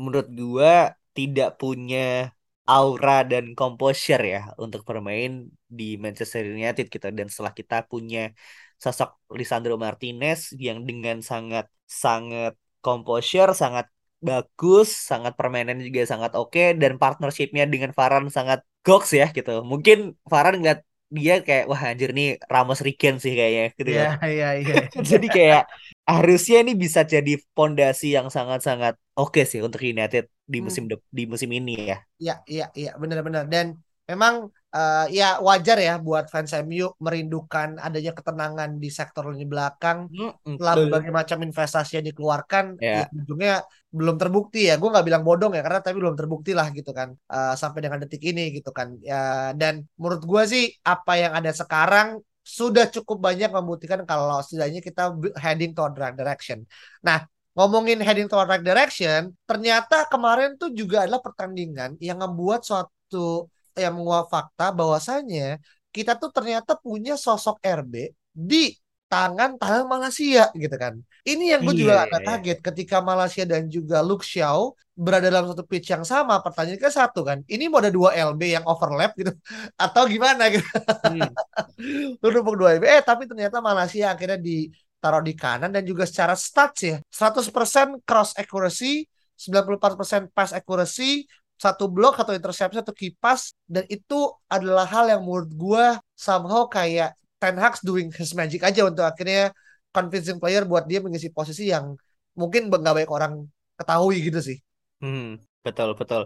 menurut 0.00 0.28
gua 0.32 0.94
tidak 1.16 1.60
punya 1.60 2.32
aura 2.66 3.26
dan 3.26 3.44
composure 3.58 4.22
ya 4.22 4.40
untuk 4.64 4.80
bermain 4.88 5.50
di 5.66 5.98
Manchester 5.98 6.46
United 6.46 6.86
gitu 6.94 7.06
dan 7.18 7.26
setelah 7.26 7.52
kita 7.60 7.76
punya 7.90 8.30
sosok 8.78 9.18
Lisandro 9.38 9.74
Martinez 9.84 10.54
yang 10.66 10.86
dengan 10.88 11.18
sangat 11.30 11.66
sangat 11.86 12.54
composure 12.78 13.50
sangat 13.62 13.86
bagus 14.22 14.88
sangat 15.10 15.34
permainan 15.34 15.82
juga 15.82 16.06
sangat 16.06 16.38
oke 16.38 16.54
okay, 16.54 16.66
dan 16.78 16.92
partnershipnya 17.02 17.66
dengan 17.66 17.90
Varane 17.90 18.30
sangat 18.30 18.62
goks 18.86 19.10
ya 19.20 19.26
gitu 19.34 19.66
mungkin 19.66 20.14
Varane 20.22 20.62
ngeliat 20.62 20.80
dia 21.12 21.34
kayak 21.44 21.64
wah 21.68 21.82
anjir 21.92 22.10
nih 22.16 22.40
Ramos 22.48 22.80
Riken 22.80 23.20
sih 23.20 23.36
kayaknya 23.36 23.64
gitu 23.76 23.90
ya. 23.92 24.16
Iya 24.24 24.28
iya 24.32 24.48
iya. 24.64 24.74
Jadi 25.12 25.26
kayak 25.28 25.62
harusnya 26.02 26.66
ini 26.66 26.74
bisa 26.74 27.06
jadi 27.06 27.38
pondasi 27.54 28.14
yang 28.16 28.26
sangat-sangat 28.26 28.98
oke 29.14 29.38
okay 29.38 29.44
sih 29.46 29.62
untuk 29.62 29.82
United 29.86 30.26
di 30.42 30.58
hmm. 30.58 30.64
musim 30.66 30.84
hmm. 30.90 31.02
di 31.08 31.24
musim 31.30 31.50
ini 31.54 31.74
ya. 31.88 31.98
Iya 32.18 32.34
iya 32.46 32.66
iya 32.74 32.90
benar-benar 32.98 33.46
dan 33.46 33.78
memang 34.02 34.50
uh, 34.74 35.06
ya 35.08 35.38
wajar 35.38 35.78
ya 35.78 35.94
buat 36.02 36.26
fans 36.26 36.50
MU 36.66 36.90
merindukan 36.98 37.78
adanya 37.78 38.12
ketenangan 38.12 38.76
di 38.82 38.90
sektor 38.90 39.30
lini 39.30 39.46
belakang 39.46 40.10
mm, 40.10 40.58
setelah 40.58 40.74
berbagai 40.82 41.12
macam 41.14 41.38
investasi 41.46 42.02
yang 42.02 42.06
dikeluarkan 42.10 42.82
yeah. 42.82 43.06
ya 43.06 43.14
ujungnya 43.14 43.54
belum 43.94 44.16
terbukti 44.18 44.66
ya 44.72 44.80
gue 44.80 44.88
nggak 44.90 45.06
bilang 45.06 45.22
bodong 45.22 45.54
ya 45.54 45.62
karena 45.62 45.80
tapi 45.84 45.96
belum 46.02 46.16
terbukti 46.18 46.56
lah 46.56 46.72
gitu 46.74 46.90
kan 46.90 47.14
uh, 47.30 47.54
sampai 47.54 47.84
dengan 47.84 48.02
detik 48.02 48.24
ini 48.24 48.50
gitu 48.56 48.74
kan 48.74 48.98
ya 49.04 49.54
dan 49.54 49.86
menurut 49.94 50.24
gue 50.24 50.42
sih 50.50 50.64
apa 50.82 51.12
yang 51.14 51.32
ada 51.38 51.52
sekarang 51.54 52.18
sudah 52.42 52.90
cukup 52.90 53.22
banyak 53.22 53.50
membuktikan 53.54 54.02
kalau 54.02 54.42
setidaknya 54.42 54.82
kita 54.82 55.14
heading 55.38 55.72
toward 55.72 55.94
right 55.94 56.18
direction. 56.18 56.66
Nah, 57.06 57.22
ngomongin 57.54 58.02
heading 58.02 58.26
toward 58.26 58.50
right 58.50 58.64
direction, 58.66 59.30
ternyata 59.46 60.10
kemarin 60.10 60.58
tuh 60.58 60.74
juga 60.74 61.06
adalah 61.06 61.22
pertandingan 61.22 61.94
yang 62.02 62.18
membuat 62.18 62.66
suatu 62.66 63.46
yang 63.78 63.96
menguak 63.96 64.28
fakta 64.28 64.74
bahwasanya 64.74 65.62
kita 65.94 66.18
tuh 66.18 66.32
ternyata 66.32 66.76
punya 66.76 67.14
sosok 67.14 67.60
RB 67.62 68.10
di 68.32 68.72
tangan 69.12 69.60
tangan 69.60 69.84
Malaysia 69.84 70.48
gitu 70.56 70.76
kan. 70.80 70.96
Ini 71.28 71.44
yang 71.52 71.60
gue 71.68 71.84
juga 71.84 72.00
yeah. 72.00 72.04
agak 72.08 72.20
iya. 72.24 72.28
kaget 72.32 72.58
ketika 72.64 72.96
Malaysia 73.04 73.44
dan 73.44 73.68
juga 73.68 74.00
Luke 74.00 74.24
Xiao 74.24 74.72
berada 74.96 75.28
dalam 75.28 75.52
satu 75.52 75.68
pitch 75.68 75.92
yang 75.92 76.00
sama. 76.08 76.40
Pertanyaan 76.40 76.80
ke 76.80 76.88
satu 76.88 77.20
kan, 77.20 77.44
ini 77.44 77.68
mau 77.68 77.84
ada 77.84 77.92
dua 77.92 78.16
LB 78.16 78.40
yang 78.56 78.64
overlap 78.64 79.12
gitu 79.12 79.36
atau 79.84 80.08
gimana 80.08 80.48
gitu. 80.48 80.64
Hmm. 81.04 81.28
Lu 82.24 82.56
dua 82.56 82.80
LB, 82.80 82.88
eh 82.88 83.04
tapi 83.04 83.28
ternyata 83.28 83.60
Malaysia 83.60 84.16
akhirnya 84.16 84.40
ditaruh 84.40 85.20
di 85.20 85.36
kanan 85.36 85.68
dan 85.68 85.84
juga 85.84 86.08
secara 86.08 86.32
stats 86.32 86.80
ya 86.80 86.96
100% 87.12 88.00
cross 88.08 88.32
accuracy 88.40 89.04
94% 89.36 90.32
pass 90.32 90.56
accuracy 90.56 91.26
satu 91.58 91.86
blok 91.86 92.18
atau 92.18 92.34
interception 92.34 92.82
satu 92.82 92.94
kipas 92.94 93.54
dan 93.70 93.86
itu 93.86 94.34
adalah 94.50 94.82
hal 94.82 95.06
yang 95.06 95.22
menurut 95.22 95.50
gue 95.54 95.86
somehow 96.18 96.66
kayak 96.66 97.14
Ten 97.42 97.56
Hag 97.58 97.74
doing 97.82 98.08
his 98.14 98.30
magic 98.38 98.62
aja 98.62 98.86
untuk 98.86 99.02
akhirnya 99.02 99.50
convincing 99.90 100.38
player 100.38 100.62
buat 100.62 100.86
dia 100.90 101.02
mengisi 101.02 101.28
posisi 101.34 101.74
yang 101.74 101.98
mungkin 102.38 102.70
nggak 102.70 102.94
banyak 103.02 103.12
orang 103.12 103.32
ketahui 103.74 104.16
gitu 104.22 104.38
sih. 104.38 104.58
Hmm, 105.02 105.42
betul 105.66 105.88
betul. 105.98 106.22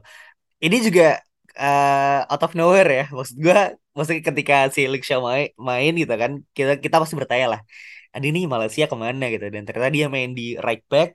Ini 0.65 0.77
juga 0.87 1.05
uh, 1.57 2.31
out 2.33 2.43
of 2.45 2.53
nowhere 2.59 2.91
ya 3.01 3.05
maksud 3.17 3.37
gue 3.41 3.59
maksudnya 3.97 4.23
ketika 4.29 4.55
si 4.75 4.81
Luke 4.93 5.05
Shaw 5.09 5.21
main, 5.25 5.49
main 5.69 5.93
gitu 5.97 6.15
kan 6.23 6.33
kita 6.57 6.73
kita 6.85 6.97
pasti 7.01 7.17
bertanya 7.21 7.47
lah 7.57 7.61
ini 8.17 8.49
Malaysia 8.49 8.85
ke 8.89 8.97
mana 8.97 9.25
gitu 9.29 9.45
dan 9.53 9.63
ternyata 9.69 9.91
dia 9.97 10.07
main 10.09 10.31
di 10.39 10.57
right 10.57 10.81
back 10.93 11.09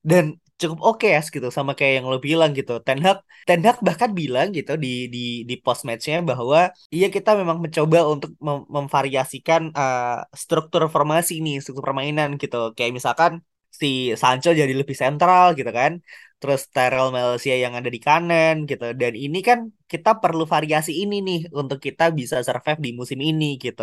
dan 0.00 0.24
cukup 0.60 0.78
oke 0.88 0.98
okay 0.98 1.08
ya 1.16 1.20
gitu 1.34 1.48
sama 1.56 1.72
kayak 1.78 1.92
yang 2.02 2.06
lo 2.10 2.18
bilang 2.28 2.50
gitu. 2.58 2.72
Ten 2.86 2.98
Hag 3.06 3.18
Ten 3.48 3.60
Hag 3.66 3.76
bahkan 3.86 4.10
bilang 4.20 4.48
gitu 4.56 4.72
di 4.84 4.88
di 5.14 5.18
di 5.48 5.54
post 5.64 5.82
matchnya 5.88 6.18
bahwa 6.30 6.58
iya 6.94 7.06
kita 7.16 7.30
memang 7.40 7.58
mencoba 7.64 7.98
untuk 8.12 8.30
mem 8.46 8.58
memvariasikan 8.76 9.62
uh, 9.80 10.26
struktur 10.42 10.82
formasi 10.94 11.32
ini 11.40 11.50
struktur 11.62 11.84
permainan 11.88 12.28
gitu. 12.42 12.56
Kayak 12.76 12.92
misalkan 12.98 13.32
si 13.80 13.86
Sancho 14.20 14.50
jadi 14.60 14.74
lebih 14.80 14.96
sentral 15.02 15.46
gitu 15.58 15.70
kan. 15.80 15.92
Terus 16.40 16.60
Tyrell 16.74 17.08
Malaysia 17.16 17.54
yang 17.64 17.74
ada 17.78 17.90
di 17.94 18.00
kanan 18.06 18.54
gitu. 18.70 18.84
Dan 19.00 19.12
ini 19.24 19.38
kan 19.48 19.58
kita 19.92 20.10
perlu 20.22 20.42
variasi 20.54 20.92
ini 21.02 21.14
nih 21.26 21.38
untuk 21.60 21.78
kita 21.86 22.04
bisa 22.18 22.36
survive 22.46 22.80
di 22.86 22.90
musim 22.98 23.18
ini 23.30 23.44
gitu. 23.64 23.82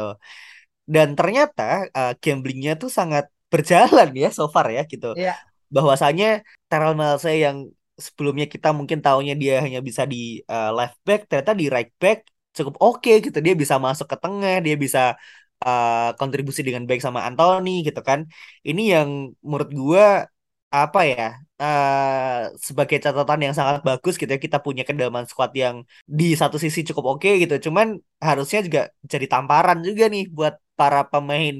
Dan 0.93 1.07
ternyata 1.19 1.63
uh, 1.97 2.13
gamblingnya 2.23 2.71
tuh 2.81 2.89
sangat 2.97 3.25
berjalan 3.51 4.09
ya 4.21 4.29
so 4.37 4.43
far 4.53 4.67
ya 4.75 4.83
gitu. 4.91 5.07
Yeah 5.15 5.39
bahwasanya 5.75 6.25
Terrell 6.69 6.95
Malse 6.99 7.31
yang 7.45 7.57
sebelumnya 8.05 8.45
kita 8.53 8.67
mungkin 8.75 8.99
tahunya 9.05 9.33
dia 9.41 9.53
hanya 9.65 9.79
bisa 9.79 10.03
di 10.03 10.43
uh, 10.51 10.69
left 10.77 10.97
back 11.07 11.19
ternyata 11.29 11.53
di 11.61 11.65
right 11.71 11.91
back 12.01 12.17
cukup 12.55 12.75
oke 12.83 12.99
okay, 13.03 13.15
gitu. 13.25 13.37
Dia 13.45 13.53
bisa 13.61 13.75
masuk 13.85 14.07
ke 14.11 14.17
tengah 14.23 14.55
dia 14.65 14.75
bisa 14.83 14.99
uh, 15.65 16.09
kontribusi 16.19 16.61
dengan 16.67 16.83
baik 16.89 17.01
sama 17.05 17.19
Anthony 17.27 17.71
gitu 17.87 18.01
kan. 18.09 18.19
Ini 18.67 18.81
yang 18.93 19.09
menurut 19.43 19.69
gua 19.79 20.05
apa 20.75 20.99
ya 21.07 21.39
uh, 21.63 22.51
sebagai 22.67 22.97
catatan 22.99 23.39
yang 23.45 23.55
sangat 23.55 23.79
bagus 23.87 24.13
gitu 24.19 24.27
ya 24.35 24.39
kita 24.45 24.57
punya 24.65 24.83
kedalaman 24.87 25.23
squad 25.29 25.51
yang 25.55 25.75
di 26.03 26.35
satu 26.35 26.57
sisi 26.63 26.79
cukup 26.87 27.05
oke 27.15 27.19
okay, 27.23 27.33
gitu. 27.43 27.55
Cuman 27.71 27.87
harusnya 28.19 28.59
juga 28.67 28.81
jadi 29.11 29.25
tamparan 29.31 29.79
juga 29.87 30.03
nih 30.13 30.23
buat 30.35 30.53
para 30.79 31.07
pemain 31.11 31.55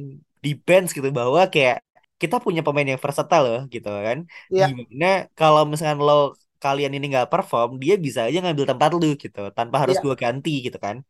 bench 0.54 0.94
gitu 0.94 1.10
bahwa 1.10 1.42
kayak 1.50 1.82
kita 2.22 2.36
punya 2.40 2.62
pemain 2.66 2.88
yang 2.88 3.02
versatile 3.02 3.46
loh 3.46 3.62
gitu 3.74 3.90
kan. 3.90 4.18
Yeah. 4.48 4.72
Gimana 4.72 5.28
kalau 5.36 5.68
misalkan 5.68 6.00
lo 6.00 6.36
kalian 6.64 6.96
ini 6.98 7.06
nggak 7.12 7.30
perform, 7.30 7.78
dia 7.78 7.96
bisa 8.00 8.26
aja 8.28 8.38
ngambil 8.42 8.66
tempat 8.72 8.90
lu 8.96 9.14
gitu 9.20 9.42
tanpa 9.58 9.76
harus 9.84 10.00
yeah. 10.00 10.06
gue 10.06 10.16
ganti 10.16 10.54
gitu 10.66 10.78
kan. 10.80 11.04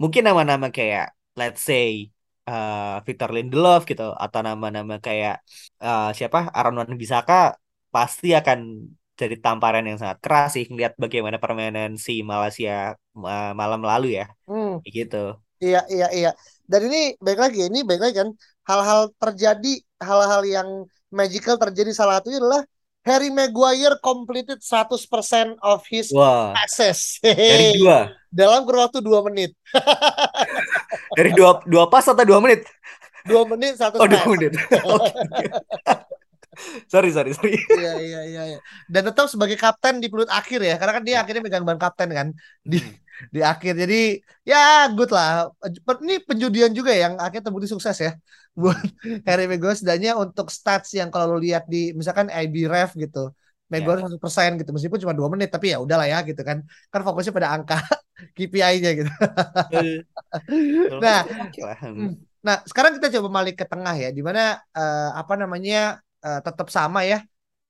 Mungkin 0.00 0.22
nama-nama 0.28 0.68
kayak 0.68 1.16
let's 1.34 1.62
say 1.64 2.12
uh, 2.46 3.00
Victor 3.06 3.32
Lindelof 3.32 3.88
gitu 3.88 4.12
atau 4.14 4.40
nama-nama 4.44 5.00
kayak 5.00 5.40
uh, 5.80 6.12
siapa 6.12 6.52
Aaron 6.52 6.76
Wan 6.78 6.94
Bisaka 7.00 7.56
pasti 7.94 8.34
akan 8.34 8.90
jadi 9.14 9.38
tamparan 9.38 9.86
yang 9.86 9.98
sangat 9.98 10.18
keras 10.18 10.58
sih 10.58 10.66
ngeliat 10.66 10.98
bagaimana 10.98 11.38
permainan 11.38 11.94
si 11.94 12.26
Malaysia 12.26 12.98
uh, 13.14 13.52
malam 13.54 13.80
lalu 13.80 14.18
ya. 14.18 14.26
Hmm. 14.44 14.82
Gitu. 14.82 15.38
Iya 15.62 15.80
iya 15.88 16.08
iya. 16.10 16.30
Dan 16.66 16.90
ini 16.90 17.14
baik 17.22 17.40
lagi 17.40 17.60
ini 17.70 17.86
baik 17.86 18.02
lagi 18.02 18.16
kan 18.20 18.30
hal-hal 18.64 19.12
terjadi 19.20 19.84
hal-hal 20.00 20.42
yang 20.44 20.68
magical 21.12 21.60
terjadi 21.60 21.94
salah 21.94 22.20
satunya 22.20 22.42
adalah 22.42 22.62
Harry 23.04 23.28
Maguire 23.28 24.00
completed 24.00 24.64
100% 24.64 25.60
of 25.60 25.84
his 25.92 26.08
Wah. 26.08 26.56
passes. 26.56 27.20
Dari 27.20 27.76
dua. 27.76 28.16
Dalam 28.32 28.64
kurun 28.64 28.88
waktu 28.88 29.04
dua 29.04 29.20
menit. 29.28 29.52
Dari 31.18 31.36
dua 31.36 31.60
dua 31.68 31.84
pas 31.92 32.08
atau 32.08 32.24
dua 32.24 32.40
menit? 32.40 32.64
Dua 33.28 33.44
menit 33.44 33.76
satu 33.76 34.00
Oh 34.00 34.08
dua 34.08 34.24
menit. 34.32 34.56
sorry 36.92 37.12
sorry 37.12 37.36
sorry. 37.36 37.60
Iya 37.76 37.92
iya 38.00 38.20
iya. 38.24 38.42
iya. 38.56 38.58
Dan 38.88 39.12
tetap 39.12 39.28
sebagai 39.28 39.60
kapten 39.60 40.00
di 40.00 40.08
pelut 40.08 40.32
akhir 40.32 40.64
ya, 40.64 40.80
karena 40.80 40.92
kan 40.96 41.04
dia 41.04 41.14
ya. 41.14 41.18
akhirnya 41.22 41.42
megang 41.44 41.68
ban 41.68 41.76
kapten 41.76 42.08
kan 42.08 42.32
di 42.64 42.80
hmm. 42.80 43.03
Di 43.34 43.40
akhir. 43.40 43.72
Jadi 43.78 44.22
ya 44.46 44.88
good 44.92 45.10
lah. 45.10 45.50
Ini 46.04 46.24
penjudian 46.28 46.72
juga 46.74 46.92
yang 46.94 47.18
akhirnya 47.18 47.50
terbukti 47.50 47.68
sukses 47.70 47.96
ya 47.98 48.12
buat 48.60 48.78
Harry 49.26 49.50
Maguire 49.50 49.74
setidaknya 49.74 50.14
untuk 50.14 50.46
stats 50.50 50.94
yang 50.94 51.10
kalau 51.10 51.34
lo 51.34 51.38
lihat 51.42 51.66
di 51.66 51.90
misalkan 51.94 52.30
IB 52.30 52.70
Ref 52.70 52.94
gitu 52.94 53.34
Maguire 53.72 54.04
ya. 54.04 54.04
satu 54.06 54.18
persen 54.20 54.60
gitu 54.60 54.70
meskipun 54.70 54.98
cuma 55.02 55.14
dua 55.16 55.28
menit 55.32 55.50
tapi 55.50 55.74
ya 55.74 55.82
udahlah 55.82 56.06
ya 56.06 56.22
gitu 56.22 56.38
kan 56.44 56.62
kan 56.92 57.00
fokusnya 57.02 57.32
pada 57.34 57.50
angka 57.50 57.80
KPI-nya 58.36 58.90
gitu 58.94 59.10
nah 61.04 61.26
hmm. 61.26 62.14
nah 62.44 62.62
sekarang 62.68 63.00
kita 63.00 63.18
coba 63.18 63.42
balik 63.42 63.58
ke 63.58 63.66
tengah 63.66 63.94
ya 63.98 64.14
di 64.14 64.22
mana 64.22 64.60
uh, 64.76 65.18
apa 65.18 65.34
namanya 65.34 65.98
uh, 66.22 66.40
tetap 66.44 66.70
sama 66.70 67.02
ya 67.02 67.24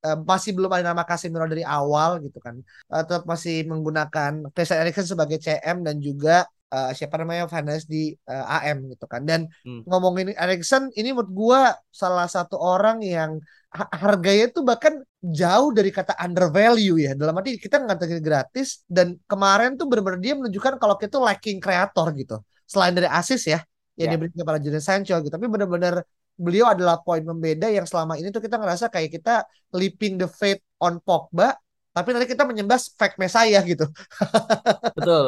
uh, 0.07 0.19
masih 0.23 0.51
belum 0.57 0.71
ada 0.71 0.85
nama 0.93 1.03
Casemiro 1.09 1.49
dari 1.49 1.65
awal 1.65 2.21
gitu 2.25 2.39
kan 2.39 2.55
uh, 2.93 3.03
tetap 3.03 3.25
masih 3.25 3.65
menggunakan 3.71 4.33
Christian 4.55 4.81
Eriksen 4.85 5.07
sebagai 5.09 5.39
CM 5.41 5.81
dan 5.87 5.97
juga 5.99 6.45
uh, 6.75 6.91
siapa 6.97 7.17
namanya 7.21 7.45
Vanes 7.49 7.85
di 7.89 8.13
uh, 8.29 8.45
AM 8.61 8.87
gitu 8.93 9.07
kan. 9.09 9.23
Dan 9.25 9.41
Hmm. 9.67 9.81
ngomongin 9.89 10.35
Erikson 10.37 10.93
ini 10.95 11.11
menurut 11.15 11.31
gua 11.33 11.61
salah 11.91 12.29
satu 12.29 12.57
orang 12.61 13.01
yang 13.01 13.41
ha- 13.73 13.91
harganya 14.03 14.47
tuh 14.55 14.63
bahkan 14.67 14.95
jauh 15.25 15.71
dari 15.73 15.89
kata 15.89 16.13
undervalue 16.21 16.99
ya. 17.01 17.13
Dalam 17.17 17.35
arti 17.39 17.57
kita 17.57 17.81
ngatakan 17.81 18.21
gratis 18.21 18.85
dan 18.91 19.17
kemarin 19.31 19.75
tuh 19.79 19.87
benar-benar 19.91 20.21
dia 20.21 20.35
menunjukkan 20.39 20.77
kalau 20.83 20.95
kita 21.01 21.17
tuh 21.17 21.25
lacking 21.25 21.59
kreator 21.65 22.07
gitu. 22.13 22.37
Selain 22.69 22.93
dari 22.97 23.09
assist 23.09 23.45
ya 23.49 23.61
yang 23.95 24.11
Ya. 24.11 24.13
diberikan 24.19 24.39
kepada 24.43 24.59
Jadon 24.59 24.83
Sancho 24.83 25.15
gitu. 25.23 25.31
Tapi 25.33 25.47
benar-benar 25.47 26.03
beliau 26.35 26.67
adalah 26.75 26.99
poin 27.03 27.23
pembeda 27.23 27.71
yang 27.71 27.87
selama 27.87 28.19
ini 28.19 28.29
tuh 28.35 28.43
kita 28.43 28.59
ngerasa 28.59 28.91
kayak 28.91 29.11
kita 29.15 29.47
leaping 29.75 30.19
the 30.21 30.27
faith 30.27 30.61
on 30.83 30.99
Pogba 31.03 31.55
tapi 31.95 32.11
nanti 32.11 32.27
kita 32.27 32.43
menyembah 32.43 32.79
fake 32.99 33.17
Messiah 33.23 33.63
gitu. 33.63 33.87
Betul. 34.97 35.25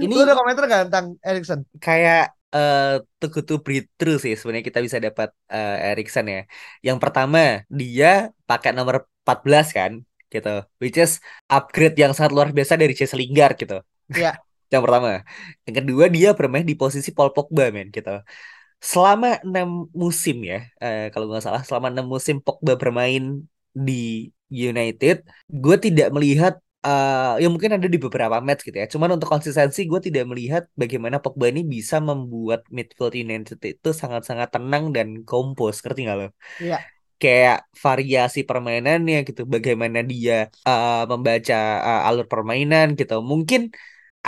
Ini 0.00 0.12
Lu 0.12 0.20
ada 0.24 0.36
komentar 0.36 0.64
gak 0.68 0.82
tentang 0.88 1.06
Erikson? 1.24 1.60
kayak 1.84 2.20
eh 2.56 3.02
too 3.18 3.28
good 3.34 3.46
to 3.50 3.54
be 3.66 3.74
true 3.98 4.16
sih 4.24 4.32
sebenarnya 4.38 4.66
kita 4.70 4.80
bisa 4.86 4.98
dapat 5.06 5.28
eh, 5.54 5.92
Erikson 5.92 6.26
ya. 6.34 6.38
Yang 6.86 6.98
pertama 7.02 7.38
dia 7.78 8.06
pakai 8.48 8.70
nomor 8.76 8.94
14 9.22 9.66
kan 9.78 9.92
gitu. 10.32 10.48
Which 10.80 10.96
is 11.02 11.12
upgrade 11.52 11.94
yang 12.02 12.12
sangat 12.16 12.32
luar 12.36 12.48
biasa 12.56 12.74
dari 12.80 12.92
Jesse 12.98 13.16
Lingard 13.20 13.54
gitu. 13.62 13.74
Iya. 14.14 14.38
Yang 14.72 14.82
pertama. 14.84 15.08
Yang 15.66 15.76
kedua 15.80 16.04
dia 16.16 16.28
bermain 16.38 16.66
di 16.70 16.74
posisi 16.82 17.10
Paul 17.16 17.30
Pogba 17.36 17.64
men 17.76 17.88
gitu. 17.96 18.10
Selama 18.80 19.26
enam 19.46 19.68
musim 20.02 20.36
ya, 20.50 20.56
eh, 20.84 21.08
kalau 21.12 21.26
nggak 21.28 21.42
salah 21.46 21.62
selama 21.66 21.88
enam 21.92 22.06
musim 22.14 22.36
Pogba 22.44 22.72
bermain 22.82 23.22
di 23.86 23.92
United, 24.52 25.16
gue 25.62 25.76
tidak 25.84 26.08
melihat 26.14 26.54
eh 26.86 27.42
ya 27.42 27.46
mungkin 27.50 27.72
ada 27.76 27.88
di 27.90 27.98
beberapa 27.98 28.36
match 28.46 28.62
gitu 28.68 28.76
ya. 28.82 28.86
Cuman 28.94 29.10
untuk 29.18 29.26
konsistensi 29.32 29.80
gue 29.90 30.00
tidak 30.06 30.24
melihat 30.30 30.62
bagaimana 30.80 31.16
Pogba 31.24 31.46
ini 31.50 31.60
bisa 31.74 31.96
membuat 31.98 32.60
midfield 32.76 33.14
United 33.18 33.58
itu 33.66 33.88
sangat-sangat 33.90 34.48
tenang 34.54 34.84
dan 34.94 35.08
kompos, 35.26 35.74
ngerti 35.82 36.00
nggak 36.06 36.16
lo? 36.20 36.26
Iya. 36.62 36.78
Kayak 37.22 37.56
variasi 37.84 38.38
permainannya 38.44 39.16
gitu, 39.28 39.42
bagaimana 39.54 39.98
dia 40.10 40.34
eh, 40.68 41.02
membaca 41.10 41.54
eh, 41.88 42.00
alur 42.08 42.26
permainan 42.32 42.86
gitu. 43.00 43.14
Mungkin 43.32 43.60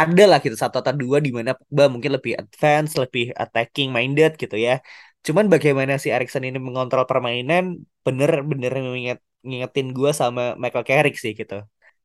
ada 0.03 0.23
lah 0.31 0.39
gitu 0.45 0.57
satu 0.63 0.77
atau 0.83 0.95
dua 1.03 1.19
di 1.27 1.31
mana 1.39 1.51
Pogba 1.59 1.85
mungkin 1.95 2.11
lebih 2.17 2.33
advance, 2.43 2.91
lebih 3.03 3.25
attacking 3.43 3.89
minded 3.97 4.31
gitu 4.43 4.57
ya. 4.67 4.73
Cuman 5.27 5.47
bagaimana 5.53 5.93
si 6.03 6.09
Erikson 6.15 6.45
ini 6.49 6.59
mengontrol 6.67 7.05
permainan 7.11 7.65
bener-bener 8.05 8.73
mengingat 8.87 9.19
ngingetin 9.47 9.87
gue 9.97 10.11
sama 10.21 10.43
Michael 10.63 10.87
Carrick 10.91 11.15
sih 11.23 11.33
gitu. 11.41 11.55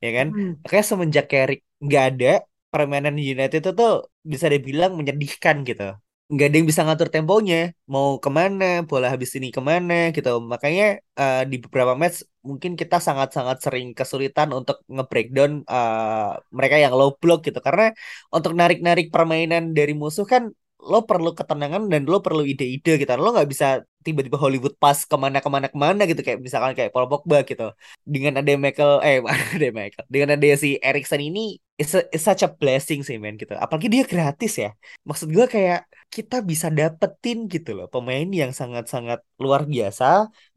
Ya 0.04 0.08
kan? 0.16 0.26
Hmm. 0.34 0.50
Makanya 0.62 0.84
semenjak 0.90 1.24
Carrick 1.32 1.60
nggak 1.84 2.02
ada, 2.08 2.26
permainan 2.72 3.14
United 3.32 3.58
itu 3.62 3.70
tuh 3.80 3.90
bisa 4.32 4.46
dibilang 4.52 4.92
menyedihkan 4.98 5.56
gitu. 5.68 5.84
Nggak 6.32 6.46
ada 6.48 6.56
yang 6.58 6.68
bisa 6.72 6.82
ngatur 6.88 7.08
temponya, 7.14 7.56
mau 7.92 8.16
ke 8.24 8.30
mana, 8.38 8.64
bola 8.88 9.06
habis 9.12 9.30
ini 9.36 9.48
ke 9.56 9.60
mana 9.70 9.94
gitu. 10.16 10.28
Makanya 10.52 10.84
eh, 11.20 11.38
di 11.50 11.56
beberapa 11.64 11.92
match 12.00 12.16
mungkin 12.48 12.72
kita 12.80 12.96
sangat-sangat 13.06 13.56
sering 13.64 13.86
kesulitan 13.98 14.48
untuk 14.58 14.76
nge-breakdown 14.94 15.50
eh, 15.72 16.28
mereka 16.56 16.76
yang 16.84 16.92
low 16.98 17.10
block 17.20 17.38
gitu. 17.46 17.60
Karena 17.66 17.92
untuk 18.34 18.52
narik-narik 18.56 19.06
permainan 19.14 19.62
dari 19.76 19.92
musuh 19.92 20.24
kan 20.32 20.48
lo 20.84 20.98
perlu 21.08 21.32
ketenangan 21.38 21.82
dan 21.92 22.02
lo 22.10 22.16
perlu 22.24 22.42
ide-ide 22.52 22.90
gitu. 23.00 23.10
Lo 23.20 23.28
nggak 23.36 23.48
bisa 23.52 23.66
tiba-tiba 24.04 24.36
Hollywood 24.40 24.74
pass 24.80 25.04
ke 25.08 25.16
mana 25.20 25.38
ke 25.44 25.48
mana 25.84 26.00
gitu 26.08 26.20
kayak 26.24 26.40
misalkan 26.44 26.72
kayak 26.76 26.92
Paul 26.92 27.08
Pogba 27.08 27.40
gitu 27.48 27.72
dengan 28.04 28.32
ada 28.40 28.52
Michael 28.64 28.92
eh 29.04 29.16
ada 29.56 29.68
Michael 29.72 30.04
dengan 30.12 30.28
ada 30.36 30.46
si 30.60 30.76
Erikson 30.80 31.20
ini 31.24 31.56
is, 31.80 31.92
a- 31.96 32.04
is 32.12 32.20
such 32.20 32.44
a 32.44 32.50
blessing 32.52 33.00
sih 33.00 33.16
men 33.16 33.34
gitu 33.40 33.56
apalagi 33.56 33.88
dia 33.88 34.04
gratis 34.04 34.52
ya 34.60 34.70
maksud 35.08 35.28
gue 35.32 35.46
kayak 35.48 35.88
kita 36.14 36.36
bisa 36.50 36.68
dapetin 36.78 37.38
gitu 37.54 37.70
loh 37.76 37.86
pemain 37.94 38.26
yang 38.40 38.52
sangat-sangat 38.60 39.18
luar 39.42 39.62
biasa 39.74 40.04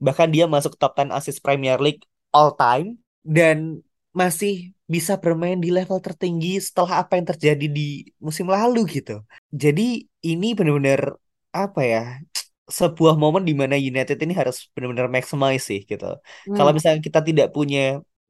bahkan 0.06 0.28
dia 0.36 0.46
masuk 0.54 0.74
top 0.82 0.92
10 0.98 1.12
assist 1.18 1.40
Premier 1.46 1.78
League 1.86 2.02
all 2.38 2.50
time 2.62 2.88
dan 3.36 3.58
masih 4.20 4.52
bisa 4.94 5.14
bermain 5.24 5.58
di 5.64 5.70
level 5.78 6.00
tertinggi 6.06 6.48
setelah 6.68 6.94
apa 7.04 7.12
yang 7.20 7.28
terjadi 7.32 7.66
di 7.78 7.82
musim 8.26 8.48
lalu 8.56 8.80
gitu 8.96 9.12
jadi 9.64 9.82
ini 10.30 10.48
benar-benar 10.58 11.02
apa 11.64 11.82
ya 11.94 12.00
sebuah 12.80 13.16
momen 13.24 13.44
di 13.50 13.54
mana 13.62 13.76
United 13.90 14.18
ini 14.24 14.34
harus 14.40 14.56
benar-benar 14.76 15.08
maximize 15.16 15.64
sih 15.70 15.80
gitu. 15.92 16.06
Kalau 16.56 16.72
Hmm. 16.72 16.78
misalnya 16.78 17.02
kita 17.08 17.20
tidak 17.28 17.48
punya 17.56 17.80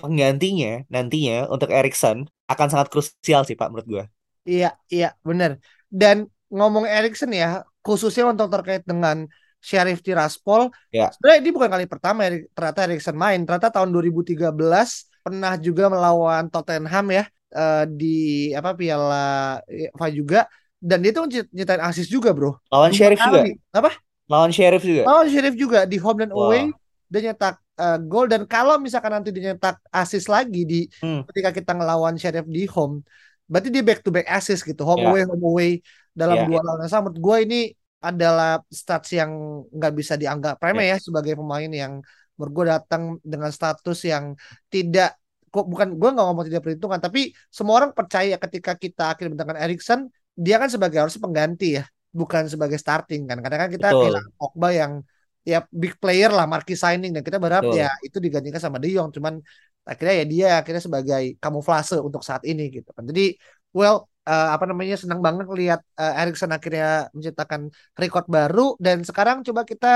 penggantinya 0.01 0.67
nantinya 0.93 1.33
untuk 1.53 1.69
Erikson 1.77 2.17
akan 2.51 2.67
sangat 2.71 2.87
krusial 2.93 3.41
sih 3.49 3.57
Pak 3.59 3.67
menurut 3.73 3.87
gua. 3.93 4.03
Iya, 4.49 4.65
iya, 4.93 5.05
benar. 5.29 5.51
Dan 5.99 6.17
ngomong 6.51 6.85
Erikson 6.87 7.31
ya, 7.31 7.63
khususnya 7.83 8.27
untuk 8.27 8.47
terkait 8.51 8.83
dengan 8.83 9.27
Sheriff 9.57 9.99
Tiraspol, 9.99 10.69
Ya. 10.93 11.09
sebenarnya 11.11 11.39
ini 11.43 11.51
bukan 11.51 11.69
kali 11.69 11.85
pertama 11.89 12.23
Erik- 12.29 12.47
ternyata 12.53 12.79
Erikson 12.87 13.17
main. 13.17 13.41
Ternyata 13.43 13.73
tahun 13.73 13.89
2013 13.89 15.09
pernah 15.25 15.53
juga 15.59 15.91
melawan 15.91 16.47
Tottenham 16.47 17.05
ya 17.11 17.23
eh, 17.51 17.83
di 17.87 18.17
apa 18.53 18.75
Piala 18.75 19.59
UEFA 19.67 20.07
juga 20.11 20.39
dan 20.77 21.01
dia 21.01 21.11
tuh 21.11 21.25
nyitain 21.51 21.81
asis 21.81 22.05
juga, 22.07 22.31
Bro. 22.35 22.59
Lawan 22.69 22.91
Sheriff 22.93 23.17
juga. 23.19 23.43
Apa? 23.73 23.91
Lawan 24.29 24.51
Sheriff 24.53 24.83
juga. 24.83 25.03
Lawan 25.07 25.27
Sheriff 25.27 25.55
juga 25.55 25.79
di 25.83 25.97
home 25.97 26.27
dan 26.27 26.31
Wah. 26.31 26.47
away 26.47 26.63
dia 27.07 27.31
nyetak 27.31 27.55
eh, 27.79 27.97
gol 28.03 28.27
dan 28.27 28.43
kalau 28.45 28.75
misalkan 28.77 29.15
nanti 29.15 29.31
dia 29.31 29.55
nyetak 29.55 29.79
assist 29.89 30.27
lagi 30.27 30.67
di 30.67 30.79
Hmm. 30.99 31.23
ketika 31.31 31.55
kita 31.55 31.71
ngelawan 31.71 32.19
Sheriff 32.19 32.45
di 32.45 32.67
home 32.67 33.01
berarti 33.47 33.71
dia 33.71 33.79
back 33.79 34.03
to 34.03 34.11
back 34.11 34.27
assist 34.27 34.67
gitu 34.67 34.83
home 34.83 35.01
Ya. 35.01 35.07
away 35.07 35.23
home 35.23 35.45
away 35.45 35.71
dalam 36.17 36.37
Ya, 36.41 36.45
dua 36.49 36.59
lawan 36.65 36.81
yang 36.81 36.91
sama 36.91 37.03
menurut 37.07 37.21
gue 37.21 37.37
ini 37.45 37.59
adalah 38.01 38.61
stats 38.69 39.09
yang 39.13 39.31
nggak 39.69 39.93
bisa 39.93 40.13
dianggap 40.17 40.57
remeh 40.57 40.89
ya 40.93 40.97
sebagai 40.97 41.37
pemain 41.37 41.69
yang 41.69 41.93
menurut 42.37 42.53
gue 42.57 42.65
datang 42.73 43.03
dengan 43.21 43.49
status 43.53 43.99
yang 44.05 44.33
tidak 44.73 45.17
kok 45.53 45.65
bukan 45.65 45.97
gue 45.97 46.09
nggak 46.13 46.25
ngomong 46.25 46.45
tidak 46.49 46.61
perhitungan 46.65 46.99
tapi 47.01 47.33
semua 47.49 47.81
orang 47.81 47.91
percaya 47.93 48.35
ketika 48.37 48.73
kita 48.77 49.13
akhirnya 49.13 49.37
mendatangkan 49.37 49.61
Erikson 49.61 49.99
dia 50.37 50.61
kan 50.61 50.69
sebagai 50.69 51.01
harus 51.01 51.17
pengganti 51.17 51.81
ya 51.81 51.83
bukan 52.13 52.43
sebagai 52.49 52.77
starting 52.81 53.29
kan. 53.29 53.37
Kadang 53.41 53.59
kan 53.67 53.69
kita 53.69 53.87
kehilangan 53.93 54.31
Pogba 54.37 54.69
yang 54.73 54.93
ya 55.47 55.63
big 55.71 55.95
player 56.01 56.27
lah 56.33 56.43
marquee 56.43 56.75
signing 56.75 57.15
dan 57.15 57.23
kita 57.23 57.39
berharap 57.39 57.71
Betul. 57.71 57.79
ya 57.79 57.89
itu 58.03 58.17
digantikan 58.19 58.59
sama 58.59 58.77
De 58.83 58.91
Jong 58.91 59.15
cuman 59.15 59.39
akhirnya 59.87 60.15
ya 60.19 60.25
dia 60.27 60.47
akhirnya 60.59 60.83
sebagai 60.83 61.23
kamuflase 61.39 61.95
untuk 62.03 62.21
saat 62.25 62.43
ini 62.43 62.67
gitu 62.73 62.89
kan. 62.91 63.07
Jadi 63.07 63.37
well 63.71 64.11
eh, 64.29 64.47
apa 64.55 64.65
namanya 64.69 64.95
senang 65.01 65.21
banget 65.25 65.45
lihat 65.59 65.79
eh, 66.01 66.13
Erikson 66.19 66.51
akhirnya 66.57 66.87
menciptakan 67.15 67.61
rekor 68.01 68.23
baru. 68.35 68.61
Dan 68.85 68.97
sekarang 69.07 69.37
coba 69.47 69.61
kita 69.71 69.87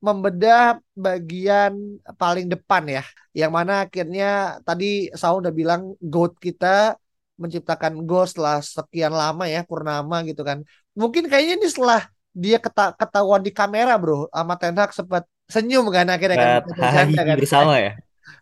membedah 0.00 0.80
bagian 0.96 1.72
paling 2.20 2.46
depan 2.52 2.82
ya. 2.96 3.02
Yang 3.40 3.52
mana 3.56 3.72
akhirnya 3.84 4.26
tadi 4.66 5.12
Saul 5.20 5.44
udah 5.44 5.54
bilang 5.60 5.80
GOAT 6.00 6.32
kita 6.46 6.96
menciptakan 7.40 8.04
gol 8.04 8.24
setelah 8.28 8.60
sekian 8.60 9.12
lama 9.16 9.44
ya 9.48 9.60
purnama 9.64 10.16
gitu 10.28 10.44
kan. 10.44 10.58
Mungkin 10.92 11.24
kayaknya 11.30 11.54
ini 11.60 11.68
setelah 11.72 12.00
dia 12.36 12.56
keta- 12.60 12.94
ketahuan 13.00 13.40
di 13.40 13.52
kamera 13.52 13.96
bro. 13.96 14.28
Sama 14.28 14.54
Ten 14.60 14.76
Hag 14.76 14.92
sempat 14.92 15.24
senyum 15.48 15.84
kan 15.88 16.06
akhirnya 16.12 16.36
kan. 16.36 16.50
Dapat 16.60 16.76
hahaha 16.80 17.34
bersama 17.40 17.72
ya. 17.80 17.92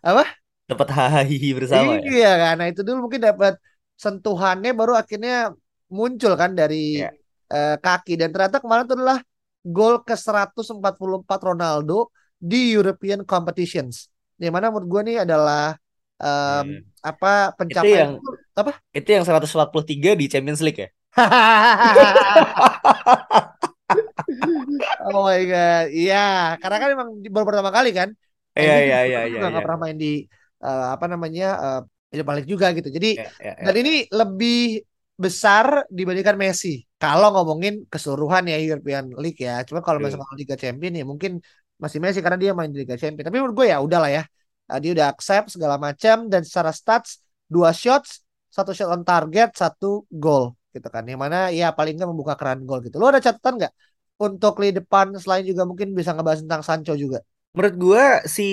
Apa? 0.03 0.23
Dapat 0.69 0.87
hahaha 0.93 1.53
bersama 1.57 1.91
ya. 1.97 2.01
Iya 2.11 2.29
kan, 2.41 2.53
nah 2.59 2.67
itu 2.71 2.81
dulu 2.87 2.97
mungkin 3.09 3.21
dapat 3.29 3.53
sentuhannya 3.99 4.71
baru 4.71 4.95
akhirnya 4.95 5.51
muncul 5.91 6.39
kan 6.39 6.55
dari 6.55 7.03
Iya. 7.03 7.11
eh, 7.51 7.75
kaki 7.83 8.15
dan 8.15 8.31
ternyata 8.31 8.63
kemarin 8.63 8.87
itu 8.87 8.95
adalah 8.95 9.19
gol 9.67 9.99
ke 10.07 10.15
144 10.15 11.43
Ronaldo 11.43 12.07
di 12.39 12.71
European 12.71 13.27
competitions. 13.27 14.07
Yang 14.39 14.53
mana 14.55 14.71
menurut 14.71 14.87
gue 14.87 15.01
nih 15.11 15.17
adalah 15.27 15.75
em, 16.19 16.63
Hmm. 16.63 16.79
apa 17.03 17.51
pencapaian 17.59 18.15
yang- 18.15 18.19
itu 18.19 18.31
apa? 18.59 18.71
Itu 18.95 19.09
yang 19.11 19.23
143 19.27 20.15
di 20.15 20.31
Champions 20.31 20.63
League 20.63 20.79
ya. 20.79 20.89
oh 25.09 25.21
my 25.25 25.41
god, 25.49 25.85
iya, 25.91 26.55
karena 26.61 26.77
kan 26.77 26.89
emang 26.95 27.09
baru 27.33 27.45
pertama 27.49 27.71
kali 27.73 27.91
kan. 27.91 28.09
Iya 28.55 28.75
iya 28.83 28.99
iya 29.07 29.19
iya. 29.29 29.39
nggak 29.39 29.51
iya. 29.55 29.65
pernah 29.65 29.79
main 29.79 29.97
di 29.97 30.13
eh, 30.59 30.87
apa 30.95 31.05
namanya 31.07 31.47
eh 31.59 31.81
Europa 32.09 32.31
League 32.37 32.49
juga 32.49 32.67
gitu. 32.73 32.89
Jadi 32.89 33.21
Iya, 33.21 33.29
iya, 33.41 33.53
iya. 33.57 33.65
Dan 33.65 33.75
ini 33.81 33.93
lebih 34.09 34.81
besar 35.19 35.83
dibandingkan 35.91 36.39
Messi. 36.39 36.87
Kalau 36.95 37.35
ngomongin 37.35 37.83
keseluruhan 37.91 38.47
ya 38.47 38.57
European 38.59 39.11
League 39.19 39.39
ya. 39.39 39.61
Cuma 39.67 39.83
kalau 39.83 39.99
Betul. 39.99 40.15
misalnya 40.15 40.35
Liga 40.39 40.55
Champion 40.55 40.93
ya 40.95 41.05
mungkin 41.05 41.31
masih 41.79 41.99
Messi 41.99 42.19
karena 42.23 42.39
dia 42.39 42.51
main 42.55 42.71
di 42.71 42.83
Liga 42.83 42.95
Champion. 42.95 43.23
Tapi 43.27 43.37
menurut 43.39 43.55
gue 43.55 43.67
ya 43.71 43.77
udahlah 43.83 44.11
ya. 44.11 44.23
Uh, 44.69 44.79
dia 44.79 44.91
udah 44.95 45.07
accept 45.11 45.51
segala 45.51 45.75
macam 45.81 46.29
dan 46.31 46.41
secara 46.45 46.69
stats 46.69 47.19
dua 47.49 47.73
shots, 47.73 48.21
satu 48.53 48.71
shot 48.71 48.89
on 48.93 49.01
target, 49.01 49.51
satu 49.57 50.05
gol 50.07 50.55
gitu 50.71 50.87
kan. 50.87 51.03
Yang 51.03 51.19
mana 51.19 51.37
ya 51.49 51.73
paling 51.73 51.97
nggak 51.97 52.09
membuka 52.09 52.33
keran 52.39 52.63
gol 52.63 52.79
gitu. 52.85 52.95
Lo 53.01 53.09
ada 53.09 53.19
catatan 53.19 53.59
nggak 53.59 53.73
untuk 54.19 54.59
lini 54.61 54.79
depan 54.83 55.15
selain 55.17 55.43
juga 55.43 55.63
mungkin 55.63 55.95
bisa 55.95 56.13
ngebahas 56.15 56.43
tentang 56.43 56.61
Sancho 56.63 56.93
juga? 56.95 57.23
Menurut 57.55 57.75
gua 57.75 58.03
si 58.23 58.47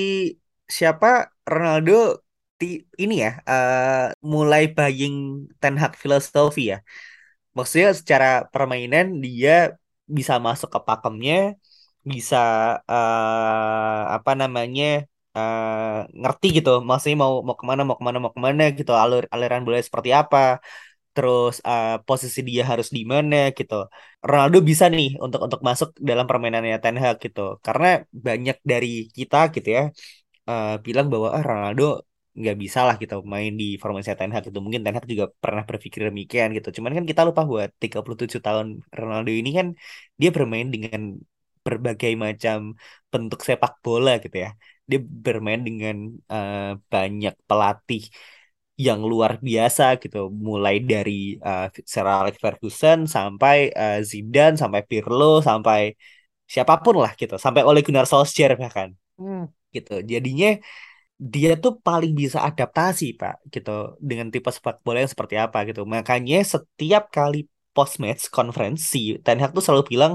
siapa 0.66 1.30
Ronaldo 1.46 2.25
ini 3.02 3.14
ya 3.24 3.30
eh, 3.50 4.06
mulai 4.32 4.62
buying 4.76 5.14
Ten 5.60 5.74
Hag 5.80 5.92
filosofi 6.02 6.60
ya. 6.72 6.78
maksudnya 7.56 7.90
secara 8.00 8.26
permainan 8.52 9.06
dia 9.24 9.50
bisa 10.16 10.34
masuk 10.46 10.68
ke 10.74 10.80
pakemnya 10.88 11.56
bisa 12.12 12.36
uh, 12.92 14.00
apa 14.16 14.30
namanya 14.40 14.84
uh, 15.36 16.06
ngerti 16.20 16.46
gitu. 16.56 16.70
Maksudnya 16.88 17.16
mau 17.24 17.32
mau 17.46 17.56
ke 17.60 17.64
mana 17.70 17.82
mau 17.88 17.96
ke 18.00 18.04
mana 18.06 18.18
mau 18.22 18.32
ke 18.36 18.40
mana 18.46 18.62
gitu 18.78 18.92
alur 19.02 19.22
aliran 19.34 19.62
bola 19.66 19.78
seperti 19.88 20.10
apa. 20.20 20.38
Terus 21.14 21.54
uh, 21.68 21.86
posisi 22.06 22.40
dia 22.48 22.62
harus 22.70 22.88
di 22.96 23.02
mana 23.12 23.36
gitu. 23.58 23.74
Ronaldo 24.28 24.58
bisa 24.70 24.84
nih 24.96 25.08
untuk 25.24 25.40
untuk 25.46 25.60
masuk 25.68 25.88
dalam 26.08 26.24
permainannya 26.30 26.76
Ten 26.82 26.96
Hag 27.02 27.16
gitu. 27.24 27.40
Karena 27.66 27.86
banyak 28.26 28.56
dari 28.70 28.88
kita 29.16 29.36
gitu 29.54 29.68
ya 29.76 29.82
uh, 30.50 30.66
bilang 30.86 31.06
bahwa 31.12 31.28
ah, 31.36 31.42
Ronaldo 31.50 31.84
nggak 32.40 32.56
bisa 32.62 32.78
lah 32.86 32.96
kita 33.02 33.14
main 33.34 33.52
di 33.60 33.64
formasi 33.82 34.08
Ten 34.18 34.30
Hag 34.34 34.44
itu. 34.48 34.58
Mungkin 34.64 34.80
Ten 34.84 34.94
Hag 34.96 35.06
juga 35.12 35.24
pernah 35.44 35.62
berpikir 35.70 36.00
demikian 36.08 36.48
gitu. 36.56 36.68
Cuman 36.76 36.92
kan 36.96 37.04
kita 37.10 37.20
lupa 37.28 37.42
buat 37.50 37.70
37 37.82 38.40
tahun 38.46 38.66
Ronaldo 39.00 39.30
ini 39.40 39.50
kan 39.58 39.66
dia 40.20 40.30
bermain 40.36 40.68
dengan 40.74 41.02
berbagai 41.66 42.12
macam 42.24 42.56
bentuk 43.12 43.40
sepak 43.48 43.72
bola 43.84 44.10
gitu 44.24 44.36
ya. 44.44 44.48
Dia 44.90 44.98
bermain 45.26 45.60
dengan 45.68 45.96
uh, 46.34 46.78
banyak 46.92 47.34
pelatih 47.48 48.02
yang 48.86 49.00
luar 49.10 49.32
biasa 49.48 49.82
gitu. 50.02 50.18
Mulai 50.48 50.74
dari 50.92 51.12
uh, 51.48 51.66
Sir 51.92 52.06
Alex 52.18 52.36
Ferguson 52.44 52.98
sampai 53.16 53.56
uh, 53.82 53.98
Zidane 54.10 54.56
sampai 54.62 54.80
Pirlo 54.90 55.40
sampai 55.48 55.80
siapa 56.52 56.74
pun 56.84 56.94
lah 57.02 57.12
gitu. 57.20 57.34
Sampai 57.44 57.60
Ole 57.68 57.80
Gunnar 57.86 58.06
Solskjaer 58.10 58.52
bahkan 58.62 58.88
hmm. 59.18 59.42
gitu. 59.76 59.92
Jadinya 60.12 60.48
dia 61.16 61.56
tuh 61.56 61.80
paling 61.80 62.12
bisa 62.12 62.44
adaptasi 62.44 63.16
pak 63.20 63.40
gitu 63.48 63.96
dengan 64.08 64.28
tipe 64.28 64.52
sepak 64.52 64.84
bola 64.84 65.00
yang 65.00 65.12
seperti 65.14 65.34
apa 65.40 65.64
gitu 65.68 65.88
makanya 65.88 66.44
setiap 66.44 67.08
kali 67.08 67.48
post 67.76 68.00
match 68.00 68.32
konferensi 68.32 69.20
Ten 69.20 69.36
Hag 69.40 69.52
tuh 69.52 69.60
selalu 69.60 69.84
bilang 69.92 70.12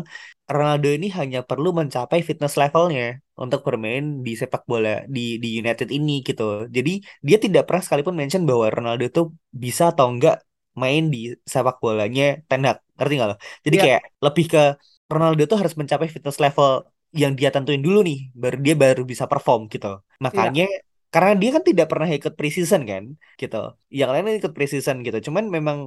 Ronaldo 0.49 0.89
ini 0.89 1.07
hanya 1.13 1.45
perlu 1.45 1.69
mencapai 1.79 2.25
fitness 2.25 2.57
levelnya 2.57 3.21
untuk 3.37 3.61
bermain 3.61 4.25
di 4.25 4.33
sepak 4.33 4.65
bola 4.65 5.05
di 5.05 5.37
di 5.37 5.61
United 5.61 5.87
ini 5.93 6.25
gitu. 6.25 6.65
Jadi 6.67 6.99
dia 7.21 7.37
tidak 7.37 7.69
pernah 7.69 7.85
sekalipun 7.85 8.17
mention 8.17 8.43
bahwa 8.49 8.65
Ronaldo 8.73 9.03
itu 9.05 9.21
bisa 9.53 9.93
atau 9.93 10.09
enggak 10.11 10.41
main 10.73 11.07
di 11.13 11.31
sepak 11.45 11.77
bolanya 11.77 12.41
Ten 12.49 12.65
Hag. 12.67 12.81
Ngerti 12.97 13.13
nggak 13.17 13.29
lo? 13.29 13.35
Jadi 13.65 13.75
yeah. 13.77 13.85
kayak 13.85 14.01
lebih 14.25 14.45
ke 14.51 14.63
Ronaldo 15.07 15.41
tuh 15.45 15.57
harus 15.61 15.73
mencapai 15.79 16.07
fitness 16.11 16.41
level 16.41 16.89
yang 17.11 17.35
dia 17.35 17.51
tentuin 17.51 17.83
dulu 17.83 17.99
nih, 18.07 18.31
baru 18.31 18.57
dia 18.65 18.75
baru 18.83 19.01
bisa 19.03 19.27
perform 19.31 19.67
gitu. 19.67 19.99
Makanya 20.23 20.65
yeah. 20.67 20.90
Karena 21.13 21.31
dia 21.41 21.49
kan 21.55 21.63
tidak 21.69 21.87
pernah 21.91 22.07
ikut 22.17 22.33
preseason 22.39 22.81
kan, 22.91 23.03
gitu. 23.41 23.57
Yang 23.99 24.09
lain 24.13 24.23
ikut 24.41 24.53
preseason 24.57 24.95
gitu. 25.05 25.17
Cuman 25.27 25.43
memang 25.55 25.77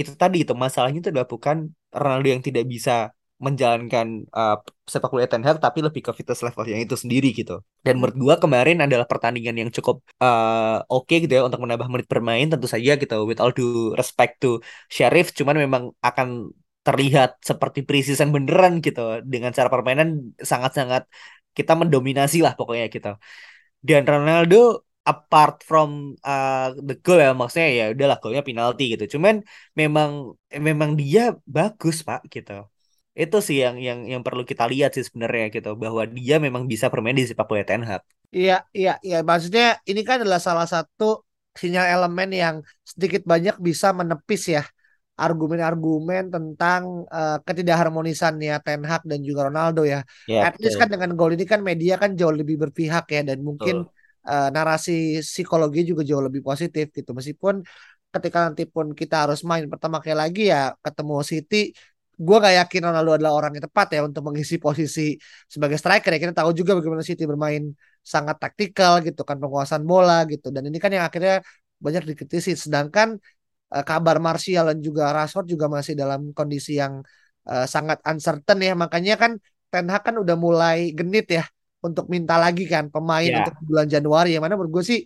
itu 0.00 0.10
tadi 0.22 0.36
itu 0.44 0.52
masalahnya 0.64 0.98
itu 1.02 1.10
adalah 1.12 1.28
bukan 1.34 1.56
Ronaldo 1.92 2.26
yang 2.34 2.42
tidak 2.48 2.64
bisa 2.72 2.92
menjalankan 3.42 4.06
uh, 4.30 4.54
sepak 4.86 5.10
bola 5.10 5.26
Ten 5.26 5.42
Hag 5.42 5.58
tapi 5.58 5.82
lebih 5.82 6.00
ke 6.06 6.10
fitness 6.14 6.40
level 6.46 6.62
yang 6.72 6.80
itu 6.86 6.94
sendiri 6.94 7.34
gitu. 7.34 7.52
Dan 7.82 7.98
menurut 7.98 8.16
gua 8.22 8.34
kemarin 8.38 8.78
adalah 8.86 9.06
pertandingan 9.12 9.54
yang 9.60 9.70
cukup 9.76 9.96
uh, 10.22 10.78
oke 10.86 11.10
okay 11.10 11.16
gitu 11.26 11.32
ya 11.38 11.42
untuk 11.48 11.58
menambah 11.64 11.88
menit 11.90 12.06
bermain 12.06 12.46
tentu 12.46 12.70
saja 12.70 12.94
gitu 13.02 13.14
with 13.26 13.42
all 13.42 13.50
due 13.50 13.98
respect 13.98 14.38
to 14.38 14.62
Sheriff 14.86 15.34
cuman 15.34 15.58
memang 15.58 15.82
akan 16.08 16.54
terlihat 16.86 17.42
seperti 17.42 17.82
preseason 17.86 18.30
beneran 18.34 18.78
gitu 18.86 19.22
dengan 19.26 19.50
cara 19.50 19.68
permainan 19.74 20.08
sangat-sangat 20.50 21.02
kita 21.58 21.72
mendominasi 21.74 22.38
lah 22.46 22.54
pokoknya 22.58 22.86
gitu. 22.94 23.10
Dan 23.88 24.02
Ronaldo 24.12 24.56
apart 25.02 25.66
from 25.68 26.14
uh, 26.22 26.70
the 26.78 26.94
goal 27.04 27.18
ya 27.18 27.34
maksudnya 27.34 27.68
ya 27.78 27.84
udahlah 27.94 28.18
golnya 28.22 28.42
penalti 28.48 28.82
gitu. 28.94 29.04
Cuman 29.18 29.34
memang 29.80 30.10
memang 30.68 30.90
dia 31.00 31.34
bagus 31.56 31.96
Pak 32.08 32.20
gitu 32.34 32.52
itu 33.12 33.36
sih 33.44 33.60
yang 33.60 33.76
yang 33.76 33.98
yang 34.08 34.22
perlu 34.24 34.42
kita 34.50 34.64
lihat 34.72 34.96
sih 34.96 35.04
sebenarnya 35.04 35.52
gitu 35.52 35.76
bahwa 35.76 36.02
dia 36.08 36.40
memang 36.40 36.64
bisa 36.64 36.88
bermain 36.88 37.12
di 37.12 37.28
sepak 37.28 37.44
bola 37.44 37.60
Ten 37.60 37.84
Hag. 37.84 38.02
Iya, 38.32 38.64
iya, 38.72 38.96
iya. 39.04 39.20
Maksudnya 39.20 39.76
ini 39.84 40.00
kan 40.00 40.24
adalah 40.24 40.40
salah 40.40 40.64
satu 40.64 41.20
sinyal 41.52 41.86
elemen 41.92 42.28
yang 42.32 42.56
sedikit 42.80 43.28
banyak 43.28 43.60
bisa 43.60 43.92
menepis 43.92 44.42
ya 44.48 44.64
argumen-argumen 45.12 46.32
tentang 46.32 47.04
uh, 47.06 47.38
ketidakharmonisan 47.44 48.40
ya 48.40 48.58
Ten 48.64 48.82
Hag 48.82 49.04
dan 49.04 49.20
juga 49.20 49.52
Ronaldo 49.52 49.84
ya. 49.84 50.00
ya 50.24 50.48
At 50.48 50.56
least 50.58 50.80
kan 50.80 50.88
dengan 50.88 51.12
gol 51.14 51.36
ini 51.36 51.44
kan 51.44 51.60
media 51.60 52.00
kan 52.00 52.16
jauh 52.16 52.32
lebih 52.32 52.56
berpihak 52.56 53.04
ya 53.12 53.20
dan 53.22 53.44
mungkin 53.44 53.84
uh, 54.24 54.48
narasi 54.48 55.20
psikologi 55.20 55.84
juga 55.84 56.02
jauh 56.02 56.24
lebih 56.24 56.40
positif 56.40 56.88
gitu. 56.90 57.12
Meskipun 57.12 57.60
ketika 58.12 58.38
nanti 58.48 58.64
pun 58.68 58.92
kita 58.92 59.28
harus 59.28 59.40
main 59.44 59.64
pertama 59.68 60.00
kali 60.00 60.16
lagi 60.16 60.42
ya 60.52 60.76
ketemu 60.84 61.16
City 61.24 61.72
gue 62.12 62.36
gak 62.38 62.54
yakin 62.60 62.82
Ronaldo 62.92 63.10
adalah 63.18 63.32
orang 63.34 63.56
yang 63.56 63.64
tepat 63.66 63.98
ya 63.98 64.00
untuk 64.04 64.22
mengisi 64.30 64.56
posisi 64.60 65.16
sebagai 65.48 65.80
striker 65.80 66.12
ya. 66.12 66.18
Kita 66.22 66.34
tahu 66.44 66.50
juga 66.54 66.76
bagaimana 66.78 67.02
City 67.02 67.24
bermain 67.26 67.72
sangat 68.04 68.36
taktikal 68.38 69.02
gitu 69.02 69.26
kan 69.26 69.36
penguasaan 69.42 69.82
bola 69.82 70.22
gitu. 70.30 70.54
Dan 70.54 70.68
ini 70.70 70.78
kan 70.78 70.92
yang 70.94 71.04
akhirnya 71.08 71.42
banyak 71.82 72.02
dikritisi. 72.14 72.54
Sedangkan 72.54 73.18
uh, 73.72 73.84
kabar 73.84 74.20
Martial 74.20 74.68
dan 74.68 74.78
juga 74.84 75.10
Rashford 75.16 75.48
juga 75.48 75.66
masih 75.72 75.96
dalam 75.96 76.36
kondisi 76.36 76.76
yang 76.76 77.00
uh, 77.48 77.66
sangat 77.66 78.04
uncertain 78.04 78.60
ya 78.60 78.76
makanya 78.76 79.16
kan 79.16 79.40
Ten 79.72 79.88
Hag 79.88 80.04
kan 80.04 80.20
udah 80.20 80.36
mulai 80.36 80.92
genit 80.92 81.32
ya 81.32 81.44
untuk 81.80 82.06
minta 82.12 82.36
lagi 82.36 82.68
kan 82.68 82.92
pemain 82.92 83.24
yeah. 83.24 83.40
untuk 83.42 83.56
bulan 83.64 83.88
Januari 83.88 84.36
yang 84.36 84.44
mana 84.44 84.54
menurut 84.54 84.80
gue 84.80 84.84
sih 84.84 85.00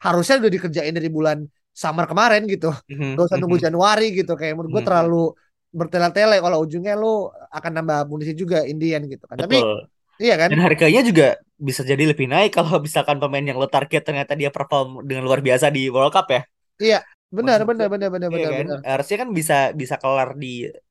harusnya 0.00 0.38
udah 0.40 0.50
dikerjain 0.50 0.94
dari 0.94 1.10
bulan 1.10 1.42
summer 1.74 2.06
kemarin 2.06 2.46
gitu 2.46 2.70
mm-hmm. 2.70 3.18
gak 3.18 3.24
usah 3.26 3.36
nunggu 3.42 3.58
mm-hmm. 3.58 3.66
Januari 3.68 4.06
gitu 4.14 4.32
kayak 4.38 4.54
menurut 4.54 4.70
gue 4.70 4.76
mm-hmm. 4.78 4.88
terlalu 4.88 5.24
bertele-tele 5.72 6.36
kalau 6.38 6.60
ujungnya 6.62 6.94
lu 6.94 7.32
akan 7.48 7.72
nambah 7.80 7.96
amunisi 8.06 8.36
juga 8.36 8.62
Indian 8.68 9.08
gitu 9.08 9.24
kan. 9.24 9.40
Betul. 9.40 9.48
Tapi 9.48 9.58
iya 10.20 10.34
kan? 10.36 10.52
Dan 10.52 10.60
harganya 10.60 11.00
juga 11.00 11.40
bisa 11.56 11.80
jadi 11.80 12.04
lebih 12.04 12.28
naik 12.28 12.52
kalau 12.52 12.76
misalkan 12.84 13.16
pemain 13.16 13.42
yang 13.42 13.56
lo 13.56 13.66
target 13.66 14.04
ternyata 14.04 14.36
dia 14.36 14.52
perform 14.52 15.02
dengan 15.08 15.24
luar 15.24 15.40
biasa 15.40 15.72
di 15.72 15.88
World 15.88 16.12
Cup 16.12 16.28
ya. 16.28 16.42
Iya, 16.76 16.98
benar 17.36 17.58
benar 17.68 17.86
benar 17.92 18.08
benar 18.14 18.28
iya 18.32 18.36
benar 18.44 18.52
kan? 18.54 18.66
benar. 18.68 18.78
Harusnya 18.90 19.16
kan 19.22 19.30
bisa 19.38 19.54
bisa 19.80 19.96
kelar 20.02 20.28
di 20.42 20.46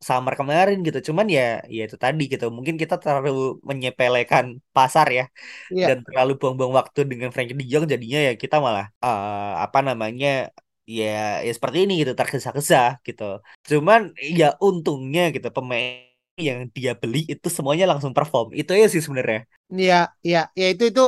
summer 0.07 0.33
kemarin 0.39 0.77
gitu. 0.87 0.99
Cuman 1.09 1.27
ya 1.37 1.41
ya 1.75 1.81
itu 1.87 1.97
tadi 2.03 2.21
gitu. 2.33 2.45
Mungkin 2.57 2.75
kita 2.81 2.95
terlalu 3.03 3.29
menyepelekan 3.69 4.45
pasar 4.75 5.07
ya. 5.17 5.23
Iya. 5.73 5.85
Dan 5.89 5.97
terlalu 6.07 6.31
buang-buang 6.39 6.73
waktu 6.79 6.99
dengan 7.11 7.29
Frankie 7.33 7.55
De 7.59 7.63
Jong 7.71 7.85
jadinya 7.93 8.19
ya 8.27 8.31
kita 8.43 8.55
malah 8.65 8.85
uh, 9.05 9.63
apa 9.65 9.79
namanya 9.87 10.27
ya 10.97 11.05
ya 11.45 11.51
seperti 11.57 11.77
ini 11.85 11.93
gitu 12.01 12.11
tergesa-gesa 12.19 12.77
gitu 13.07 13.23
cuman 13.69 13.99
ya 14.39 14.45
untungnya 14.67 15.21
gitu 15.35 15.47
pemain 15.55 16.09
yang 16.47 16.59
dia 16.75 16.91
beli 17.01 17.17
itu 17.33 17.47
semuanya 17.55 17.85
langsung 17.91 18.11
perform 18.17 18.47
itu 18.59 18.71
ya 18.81 18.85
sih 18.93 19.01
sebenarnya 19.05 19.39
iya 19.71 19.95
iya 20.27 20.39
ya 20.59 20.65
itu 20.73 20.83
itu 20.91 21.01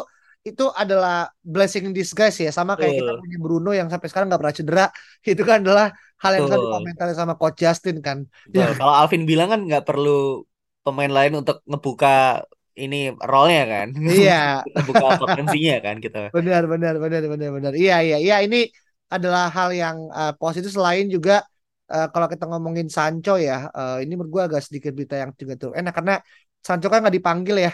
itu 0.44 0.66
adalah 0.76 1.32
blessing 1.40 1.88
in 1.88 1.96
disguise 1.96 2.36
ya. 2.44 2.52
Sama 2.52 2.76
kayak 2.76 3.00
kita 3.00 3.14
punya 3.16 3.38
Bruno 3.40 3.72
yang 3.72 3.88
sampai 3.88 4.12
sekarang 4.12 4.28
nggak 4.28 4.42
pernah 4.44 4.56
cedera. 4.56 4.86
Itu 5.34 5.44
kan 5.48 5.64
adalah 5.64 5.88
hal 6.20 6.32
yang 6.36 6.46
selalu 6.52 6.68
komentari 6.68 7.14
sama 7.16 7.34
coach 7.40 7.64
Justin 7.64 8.04
kan. 8.04 8.28
Ya. 8.52 8.76
kalau 8.80 8.92
Alvin 8.92 9.24
bilang 9.24 9.50
kan 9.56 9.64
nggak 9.64 9.88
perlu 9.88 10.44
pemain 10.84 11.08
lain 11.08 11.40
untuk 11.40 11.64
ngebuka 11.64 12.44
ini 12.76 13.16
role-nya 13.16 13.64
kan. 13.72 13.88
Iya. 13.96 14.44
Ngebuka 14.76 15.16
potensinya 15.24 15.80
kan 15.80 15.96
gitu. 16.04 16.22
Benar 16.36 16.68
benar 16.68 17.00
benar 17.00 17.24
benar 17.24 17.50
benar. 17.56 17.72
Iya 17.72 18.04
iya 18.04 18.18
iya. 18.20 18.36
Ini 18.44 18.68
adalah 19.08 19.48
hal 19.48 19.72
yang 19.72 19.98
uh, 20.12 20.36
positif. 20.36 20.76
Selain 20.76 21.08
juga 21.08 21.48
uh, 21.88 22.08
kalau 22.12 22.28
kita 22.28 22.52
ngomongin 22.52 22.92
Sancho 22.92 23.40
ya 23.40 23.72
uh, 23.72 24.04
ini 24.04 24.20
menurut 24.20 24.32
gue 24.32 24.44
agak 24.52 24.62
sedikit 24.68 24.92
berita 24.92 25.16
yang 25.16 25.32
juga 25.40 25.54
tuh 25.56 25.72
enak 25.72 25.94
karena 25.96 26.20
Sancho 26.60 26.88
kan 26.92 27.04
nggak 27.04 27.16
dipanggil 27.16 27.58
ya 27.70 27.72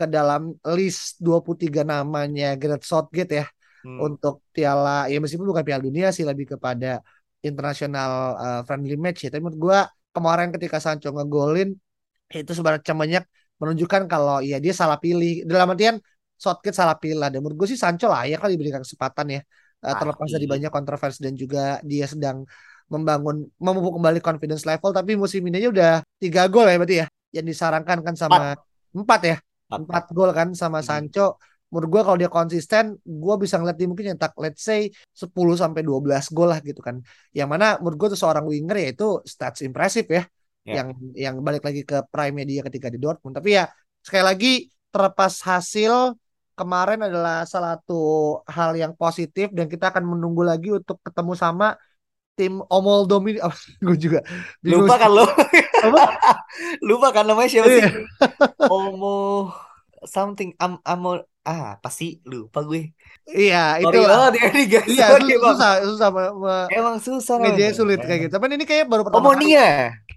ke 0.00 0.06
dalam 0.08 0.56
list 0.72 1.20
23 1.20 1.84
namanya 1.84 2.56
Gareth 2.56 2.88
Southgate 2.88 3.32
ya 3.44 3.46
hmm. 3.84 3.98
untuk 4.00 4.48
piala 4.48 5.12
ya 5.12 5.20
meskipun 5.20 5.44
bukan 5.44 5.64
piala 5.64 5.82
dunia 5.84 6.08
sih 6.16 6.24
lebih 6.24 6.56
kepada 6.56 7.04
internasional 7.40 8.12
uh, 8.36 8.60
friendly 8.64 8.96
match 8.96 9.28
ya. 9.28 9.30
Tapi 9.32 9.40
menurut 9.44 9.60
gue 9.60 9.78
kemarin 10.16 10.48
ketika 10.52 10.80
Sancho 10.80 11.12
ngegolin 11.12 11.76
itu 12.30 12.52
sebenarnya 12.54 12.94
banyak 12.94 13.24
menunjukkan 13.60 14.02
kalau 14.08 14.40
ya 14.44 14.60
dia 14.60 14.72
salah 14.76 15.00
pilih. 15.00 15.44
Dalam 15.48 15.72
artian 15.72 15.96
Southgate 16.40 16.76
salah 16.76 16.96
pilih 16.96 17.20
dan 17.20 17.40
menurut 17.40 17.56
gue 17.64 17.68
sih 17.76 17.80
Sancho 17.80 18.08
lah 18.08 18.24
ya 18.24 18.40
kali 18.40 18.56
diberikan 18.56 18.80
kesempatan 18.80 19.26
ya 19.28 19.40
uh, 19.84 19.94
terlepas 19.96 20.28
dari 20.32 20.46
banyak 20.48 20.72
kontroversi 20.72 21.20
dan 21.20 21.36
juga 21.36 21.80
dia 21.84 22.08
sedang 22.08 22.44
membangun 22.90 23.46
memupuk 23.60 24.00
kembali 24.00 24.20
confidence 24.20 24.64
level. 24.64 24.92
Tapi 24.92 25.16
musim 25.16 25.44
ini 25.44 25.60
aja 25.60 25.68
udah 25.68 25.92
tiga 26.20 26.48
gol 26.48 26.68
ya 26.68 26.76
berarti 26.76 26.96
ya 27.04 27.06
yang 27.30 27.46
disarankan 27.46 27.98
kan 28.02 28.14
sama 28.18 28.58
empat, 28.58 28.58
empat 28.90 29.20
ya 29.22 29.36
empat 29.70 30.04
gol 30.10 30.30
kan 30.34 30.50
sama 30.52 30.82
hmm. 30.82 30.86
Sancho 30.86 31.38
menurut 31.70 31.88
gue 31.88 32.02
kalau 32.02 32.18
dia 32.18 32.30
konsisten 32.30 32.98
gue 33.06 33.34
bisa 33.38 33.54
ngeliat 33.62 33.78
dia 33.78 33.86
mungkin 33.86 34.06
nyetak 34.14 34.34
let's 34.42 34.66
say 34.66 34.90
10 35.14 35.30
sampai 35.54 35.86
12 35.86 36.34
gol 36.34 36.50
lah 36.50 36.58
gitu 36.66 36.82
kan 36.82 36.98
yang 37.30 37.46
mana 37.46 37.78
menurut 37.78 37.96
gue 37.96 38.08
tuh 38.14 38.20
seorang 38.20 38.42
winger 38.42 38.74
ya 38.74 38.88
itu 38.90 39.22
stats 39.22 39.62
impresif 39.62 40.10
ya 40.10 40.26
yeah. 40.66 40.82
yang 40.82 40.88
yang 41.14 41.34
balik 41.46 41.62
lagi 41.62 41.86
ke 41.86 42.02
prime 42.10 42.42
dia 42.42 42.66
ketika 42.66 42.90
di 42.90 42.98
Dortmund 42.98 43.38
tapi 43.38 43.54
ya 43.54 43.70
sekali 44.02 44.24
lagi 44.26 44.52
terlepas 44.90 45.46
hasil 45.46 46.18
kemarin 46.58 47.00
adalah 47.06 47.46
salah 47.46 47.78
satu 47.78 48.02
hal 48.50 48.74
yang 48.74 48.92
positif 48.98 49.48
dan 49.54 49.70
kita 49.70 49.94
akan 49.94 50.04
menunggu 50.04 50.42
lagi 50.42 50.74
untuk 50.74 50.98
ketemu 51.06 51.32
sama 51.38 51.78
tim 52.40 52.64
Omol 52.72 53.04
Domini 53.04 53.36
oh, 53.44 53.52
gue 53.84 53.96
juga 54.00 54.24
bingung 54.64 54.88
Lupa 54.88 54.96
kan 54.96 55.10
lo? 55.12 55.28
Apa? 55.84 56.04
Lupa 56.88 57.12
kan 57.12 57.28
namanya 57.28 57.52
siapa 57.52 57.68
sih? 57.68 57.84
Iya. 57.84 57.90
Omo 58.72 59.52
something 60.08 60.56
am 60.56 60.80
amo 60.80 61.20
ah 61.44 61.76
pasti 61.80 62.20
lupa 62.24 62.60
gue. 62.64 62.92
iya 63.32 63.80
itu 63.80 63.88
Sorry 63.88 64.04
banget 64.04 64.32
ya 64.36 64.48
iya 64.84 65.06
susah 65.40 65.72
susah 65.88 66.08
Emang 66.68 66.96
susah 67.00 67.36
namanya. 67.40 67.68
sulit 67.72 68.00
kayak 68.04 68.28
gitu 68.28 68.32
tapi 68.36 68.44
ini 68.52 68.64
kayak 68.68 68.84
baru 68.88 69.04
pertama 69.08 69.32
kali 69.36 69.56
Omonia. 69.56 69.68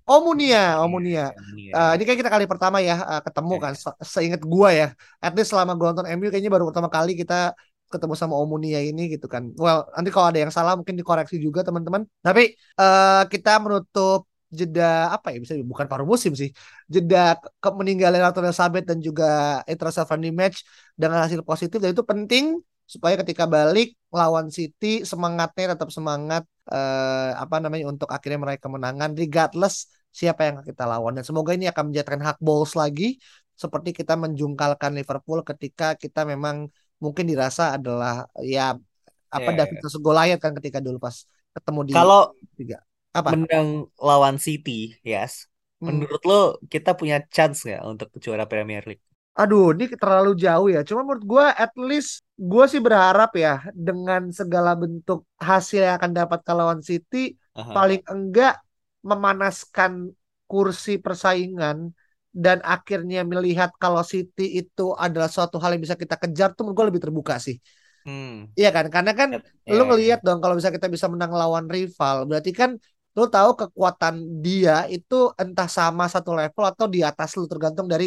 Omunia 0.04 0.64
Omunia 0.84 1.26
Omonia. 1.32 1.72
Eh, 1.80 1.92
ini 1.96 2.04
kayak 2.04 2.20
kita 2.24 2.32
kali 2.32 2.46
pertama 2.48 2.78
ya 2.84 2.96
eh, 3.00 3.22
ketemu 3.24 3.54
Iya. 3.56 3.64
kan 3.64 3.74
Se- 3.76 4.00
seingat 4.04 4.42
gua 4.44 4.70
ya 4.76 4.88
at 5.24 5.32
least 5.36 5.52
selama 5.56 5.72
gua 5.80 5.96
nonton 5.96 6.08
MU 6.12 6.28
kayaknya 6.28 6.52
baru 6.52 6.68
pertama 6.72 6.90
kali 6.92 7.16
kita 7.16 7.56
ketemu 7.93 8.15
sama 8.21 8.36
Omunia 8.41 8.79
ini 8.89 9.01
gitu 9.13 9.25
kan. 9.34 9.43
Well 9.63 9.79
nanti 9.95 10.10
kalau 10.13 10.27
ada 10.32 10.39
yang 10.43 10.53
salah 10.58 10.73
mungkin 10.79 10.95
dikoreksi 10.99 11.36
juga 11.45 11.60
teman-teman. 11.67 12.01
Tapi 12.25 12.41
eh, 12.82 13.21
kita 13.34 13.49
menutup 13.63 14.19
jeda 14.53 15.10
apa 15.15 15.34
ya 15.34 15.38
bisa 15.43 15.53
bukan 15.71 15.86
paruh 15.91 16.08
musim 16.13 16.32
sih. 16.41 16.49
Jeda 16.93 17.17
ke- 17.62 17.73
meninggalnya 17.79 18.19
Ratu 18.29 18.39
Elizabeth 18.45 18.86
dan 18.89 18.99
juga 19.08 19.25
Etra 19.71 19.89
friendly 20.10 20.29
match 20.29 20.58
dengan 20.99 21.17
hasil 21.25 21.41
positif 21.49 21.77
dan 21.82 21.91
itu 21.95 22.06
penting 22.06 22.45
supaya 22.93 23.15
ketika 23.21 23.47
balik 23.49 23.95
lawan 24.13 24.47
City 24.53 25.01
semangatnya 25.08 25.73
tetap 25.73 25.89
semangat 25.89 26.43
eh, 26.69 27.32
apa 27.43 27.56
namanya 27.63 27.86
untuk 27.89 28.10
akhirnya 28.15 28.39
meraih 28.43 28.62
kemenangan 28.62 29.10
regardless 29.17 29.89
siapa 30.13 30.41
yang 30.47 30.56
kita 30.62 30.84
lawan. 30.86 31.17
Dan 31.17 31.23
semoga 31.25 31.51
ini 31.58 31.65
akan 31.71 31.89
menjadikan 31.89 32.21
hak 32.21 32.38
balls 32.43 32.73
lagi 32.77 33.17
seperti 33.53 33.89
kita 33.93 34.13
menjungkalkan 34.17 34.91
Liverpool 34.97 35.39
ketika 35.45 35.93
kita 35.97 36.25
memang 36.25 36.67
mungkin 37.04 37.28
dirasa 37.28 37.76
adalah 37.76 38.24
ya 38.39 38.80
apa 39.28 39.50
ya, 39.52 39.66
David 39.68 39.78
Goliath 40.00 40.39
kan 40.39 40.56
ketika 40.56 40.80
dulu 40.80 41.04
pas 41.04 41.28
ketemu 41.52 41.80
di 41.84 41.92
Kalau 41.92 42.32
tiga 42.56 42.80
apa 43.12 43.36
menang 43.36 43.92
lawan 44.00 44.39
City, 44.39 44.96
yes. 45.04 45.52
Hmm. 45.84 46.00
Menurut 46.00 46.22
lo 46.24 46.42
kita 46.72 46.96
punya 46.96 47.20
chance 47.28 47.68
nggak 47.68 47.84
untuk 47.84 48.08
juara 48.24 48.48
Premier 48.48 48.82
League? 48.88 49.04
Aduh, 49.34 49.74
ini 49.74 49.89
terlalu 49.98 50.38
jauh 50.38 50.70
ya. 50.70 50.86
Cuma 50.86 51.02
menurut 51.02 51.26
gue, 51.26 51.46
at 51.58 51.74
least 51.74 52.22
gue 52.38 52.66
sih 52.70 52.78
berharap 52.78 53.34
ya 53.34 53.66
dengan 53.74 54.30
segala 54.30 54.78
bentuk 54.78 55.26
hasil 55.42 55.82
yang 55.82 55.98
akan 55.98 56.13
dapat 56.13 56.39
lawan 56.54 56.82
City, 56.86 57.34
Aha. 57.58 57.74
paling 57.74 58.02
enggak 58.06 58.62
memanaskan 59.02 60.13
kursi 60.46 61.02
persaingan 61.02 61.92
dan 62.34 62.58
akhirnya 62.65 63.22
melihat 63.24 63.69
kalau 63.82 64.02
City 64.02 64.43
itu 64.60 64.84
adalah 64.98 65.30
suatu 65.30 65.58
hal 65.62 65.78
yang 65.78 65.84
bisa 65.86 65.98
kita 66.04 66.17
kejar 66.17 66.50
tuh 66.58 66.62
menurut 66.65 66.78
gue 66.80 66.86
lebih 66.93 67.04
terbuka 67.06 67.36
sih. 67.38 67.58
Hmm. 68.06 68.46
Iya 68.60 68.69
kan? 68.76 68.86
Karena 68.93 69.12
kan 69.19 69.30
Ya, 69.65 69.74
lu 69.76 69.82
ya, 69.82 69.89
ngelihat 69.89 70.19
dong 70.26 70.38
kalau 70.43 70.56
bisa 70.60 70.69
kita 70.76 70.88
bisa 70.96 71.08
menang 71.13 71.32
lawan 71.41 71.65
rival, 71.76 72.15
berarti 72.30 72.52
kan 72.60 72.69
lu 73.17 73.24
tahu 73.34 73.50
kekuatan 73.62 74.15
dia 74.46 74.72
itu 74.96 75.15
entah 75.41 75.67
sama 75.78 76.04
satu 76.13 76.32
level 76.39 76.63
atau 76.72 76.86
di 76.93 77.00
atas 77.10 77.30
lu 77.39 77.46
tergantung 77.52 77.88
dari 77.93 78.06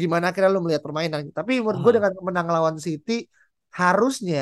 gimana 0.00 0.24
akhirnya 0.30 0.50
lu 0.54 0.60
melihat 0.64 0.82
permainan. 0.86 1.20
Tapi 1.36 1.52
menurut 1.64 1.80
gue 1.84 1.92
Aha. 1.92 1.96
dengan 1.96 2.12
menang 2.28 2.48
lawan 2.54 2.76
City 2.86 3.12
harusnya 3.80 4.40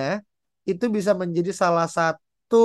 itu 0.71 0.85
bisa 0.97 1.13
menjadi 1.21 1.51
salah 1.63 1.87
satu 1.97 2.57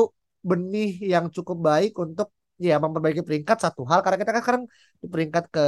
benih 0.49 0.89
yang 1.13 1.25
cukup 1.35 1.57
baik 1.69 1.91
untuk 2.03 2.27
ya 2.67 2.73
memperbaiki 2.83 3.21
peringkat 3.27 3.57
satu 3.65 3.81
hal 3.89 3.99
karena 4.03 4.17
kita 4.21 4.31
kan 4.35 4.41
sekarang 4.45 4.63
di 5.01 5.07
peringkat 5.13 5.43
ke 5.55 5.61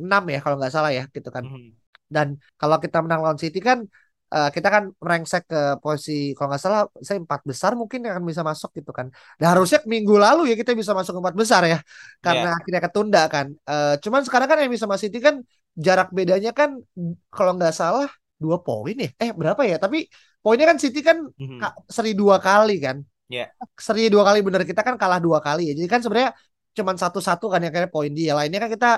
6 0.00 0.22
ya 0.32 0.38
kalau 0.44 0.56
nggak 0.60 0.72
salah 0.72 0.90
ya 0.94 1.04
gitu 1.12 1.28
kan. 1.28 1.44
Mhm. 1.44 1.76
Dan 2.12 2.36
kalau 2.60 2.76
kita 2.80 3.00
menang 3.04 3.20
lawan 3.24 3.40
City 3.40 3.58
kan 3.60 3.84
eh, 4.32 4.48
kita 4.48 4.68
kan 4.72 4.84
merengsek 4.96 5.44
ke 5.44 5.76
posisi 5.84 6.32
kalau 6.36 6.48
nggak 6.52 6.62
salah 6.64 6.80
saya 7.04 7.20
empat 7.20 7.40
besar 7.44 7.76
mungkin 7.76 8.00
yang 8.04 8.16
akan 8.16 8.24
bisa 8.24 8.40
masuk 8.40 8.70
gitu 8.78 8.90
kan. 8.92 9.06
Dan 9.36 9.46
harusnya 9.52 9.78
minggu 9.84 10.14
lalu 10.16 10.52
ya 10.52 10.56
kita 10.56 10.72
bisa 10.72 10.92
masuk 10.96 11.20
empat 11.20 11.34
besar 11.36 11.62
ya 11.68 11.78
karena 12.24 12.48
akhirnya 12.56 12.80
ketunda 12.80 13.22
kan. 13.28 13.46
Eh, 13.68 13.94
cuman 14.04 14.20
sekarang 14.24 14.48
kan 14.48 14.58
MU 14.64 14.78
sama 14.80 14.96
City 14.96 15.18
kan 15.20 15.44
jarak 15.76 16.08
bedanya 16.16 16.52
kan 16.52 16.80
kalau 17.32 17.52
nggak 17.56 17.72
salah 17.76 18.08
dua 18.42 18.56
poin 18.64 18.96
ya. 18.96 19.08
Eh 19.22 19.30
berapa 19.32 19.62
ya? 19.68 19.76
Tapi 19.76 20.08
poinnya 20.42 20.66
kan 20.70 20.78
City 20.80 21.00
kan 21.04 21.16
Mhm. 21.38 21.58
ka- 21.62 21.76
seri 21.88 22.12
dua 22.16 22.36
kali 22.42 22.76
kan. 22.82 22.96
Ya. 23.30 23.48
Seri 23.78 24.12
dua 24.12 24.26
kali 24.28 24.44
bener 24.44 24.62
kita 24.68 24.82
kan 24.84 24.96
kalah 25.00 25.20
dua 25.22 25.38
kali 25.40 25.70
ya. 25.70 25.72
Jadi 25.78 25.88
kan 25.88 26.00
sebenarnya 26.04 26.32
cuman 26.76 26.96
satu-satu 26.96 27.46
kan 27.52 27.60
yang 27.64 27.72
kayak 27.72 27.92
poin 27.92 28.12
dia. 28.12 28.32
Lainnya 28.36 28.60
kan 28.64 28.70
kita 28.72 28.90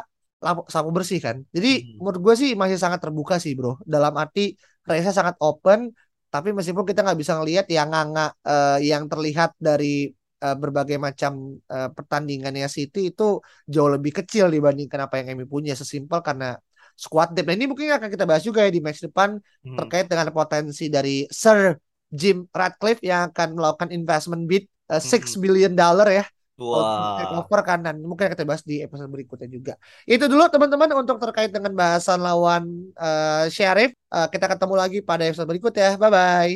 lapu- 0.43 0.67
sapu 0.71 0.91
bersih 0.95 1.19
kan. 1.23 1.37
Jadi 1.55 1.69
Mhm. 1.85 1.97
menurut 2.01 2.21
gue 2.25 2.35
sih 2.39 2.51
masih 2.59 2.79
sangat 2.81 3.01
terbuka 3.05 3.37
sih 3.43 3.53
bro. 3.59 3.79
Dalam 3.85 4.15
arti 4.17 4.55
race 4.89 5.11
sangat 5.15 5.37
open. 5.41 5.91
Tapi 6.33 6.51
meskipun 6.51 6.83
kita 6.83 7.07
nggak 7.07 7.19
bisa 7.23 7.39
ngelihat 7.39 7.67
yang 7.71 7.95
nganga 7.95 8.35
eh, 8.43 8.79
yang 8.91 9.07
terlihat 9.07 9.55
dari 9.59 10.11
eh, 10.45 10.57
berbagai 10.59 10.99
macam 11.01 11.57
eh, 11.71 11.89
pertandingannya 11.95 12.67
City 12.69 13.15
itu 13.15 13.39
jauh 13.65 13.91
lebih 13.95 14.13
kecil 14.19 14.51
dibandingkan 14.51 15.07
apa 15.07 15.23
yang 15.23 15.39
MU 15.39 15.47
punya. 15.47 15.73
Sesimpel 15.79 16.21
karena 16.27 16.59
squad 16.95 17.35
depth. 17.35 17.49
Nah 17.49 17.55
ini 17.59 17.67
mungkin 17.71 17.91
akan 17.91 18.07
kita 18.11 18.25
bahas 18.29 18.43
juga 18.47 18.63
ya 18.67 18.71
di 18.71 18.79
match 18.83 19.01
depan 19.03 19.39
Mhm. 19.67 19.77
terkait 19.79 20.07
dengan 20.11 20.29
potensi 20.31 20.87
dari 20.91 21.25
Sir 21.31 21.79
Jim 22.15 22.47
Ratcliffe 22.55 23.03
yang 23.03 23.31
akan 23.35 23.59
melakukan 23.59 23.91
investment 23.91 24.47
bid 24.47 24.67
uh, 24.91 25.03
6 25.03 25.35
Mhm. 25.35 25.43
billion 25.43 25.73
dollar 25.75 26.07
ya 26.11 26.25
untuk 26.55 26.79
Wah. 26.79 27.19
take 27.19 27.35
over 27.35 27.61
kan 27.67 27.79
dan 27.83 27.99
mungkin 27.99 28.31
kita 28.31 28.47
bahas 28.47 28.63
di 28.63 28.79
episode 28.79 29.11
berikutnya 29.11 29.51
juga. 29.51 29.75
Itu 30.07 30.31
dulu 30.31 30.47
teman-teman 30.47 30.91
untuk 30.95 31.19
terkait 31.19 31.51
dengan 31.51 31.75
bahasan 31.75 32.23
lawan 32.23 32.95
uh, 32.95 33.51
Sheriff. 33.51 33.91
Uh, 34.07 34.31
kita 34.31 34.47
ketemu 34.47 34.75
lagi 34.79 34.99
pada 35.03 35.27
episode 35.27 35.51
berikutnya. 35.51 35.99
Bye 35.99 36.13
bye. 36.15 36.55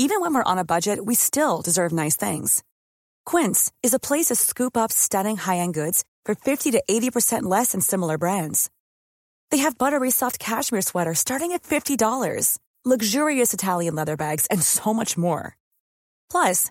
Even 0.00 0.24
when 0.24 0.32
we're 0.32 0.50
on 0.50 0.56
a 0.56 0.64
budget, 0.64 1.04
we 1.04 1.14
still 1.14 1.60
deserve 1.60 1.92
nice 1.92 2.16
things. 2.16 2.64
Quince 3.26 3.70
is 3.82 3.92
a 3.92 4.00
place 4.00 4.32
to 4.32 4.34
scoop 4.34 4.74
up 4.74 4.90
stunning 4.90 5.36
high-end 5.36 5.74
goods 5.74 6.04
for 6.24 6.34
50 6.34 6.70
to 6.72 6.82
80% 6.88 7.42
less 7.42 7.72
than 7.72 7.82
similar 7.82 8.16
brands. 8.16 8.70
They 9.50 9.58
have 9.58 9.76
buttery 9.76 10.10
soft 10.10 10.38
cashmere 10.38 10.80
sweaters 10.80 11.18
starting 11.18 11.52
at 11.52 11.64
$50, 11.64 12.58
luxurious 12.84 13.52
Italian 13.52 13.94
leather 13.94 14.16
bags, 14.16 14.46
and 14.46 14.62
so 14.62 14.94
much 14.94 15.18
more. 15.18 15.54
Plus, 16.30 16.70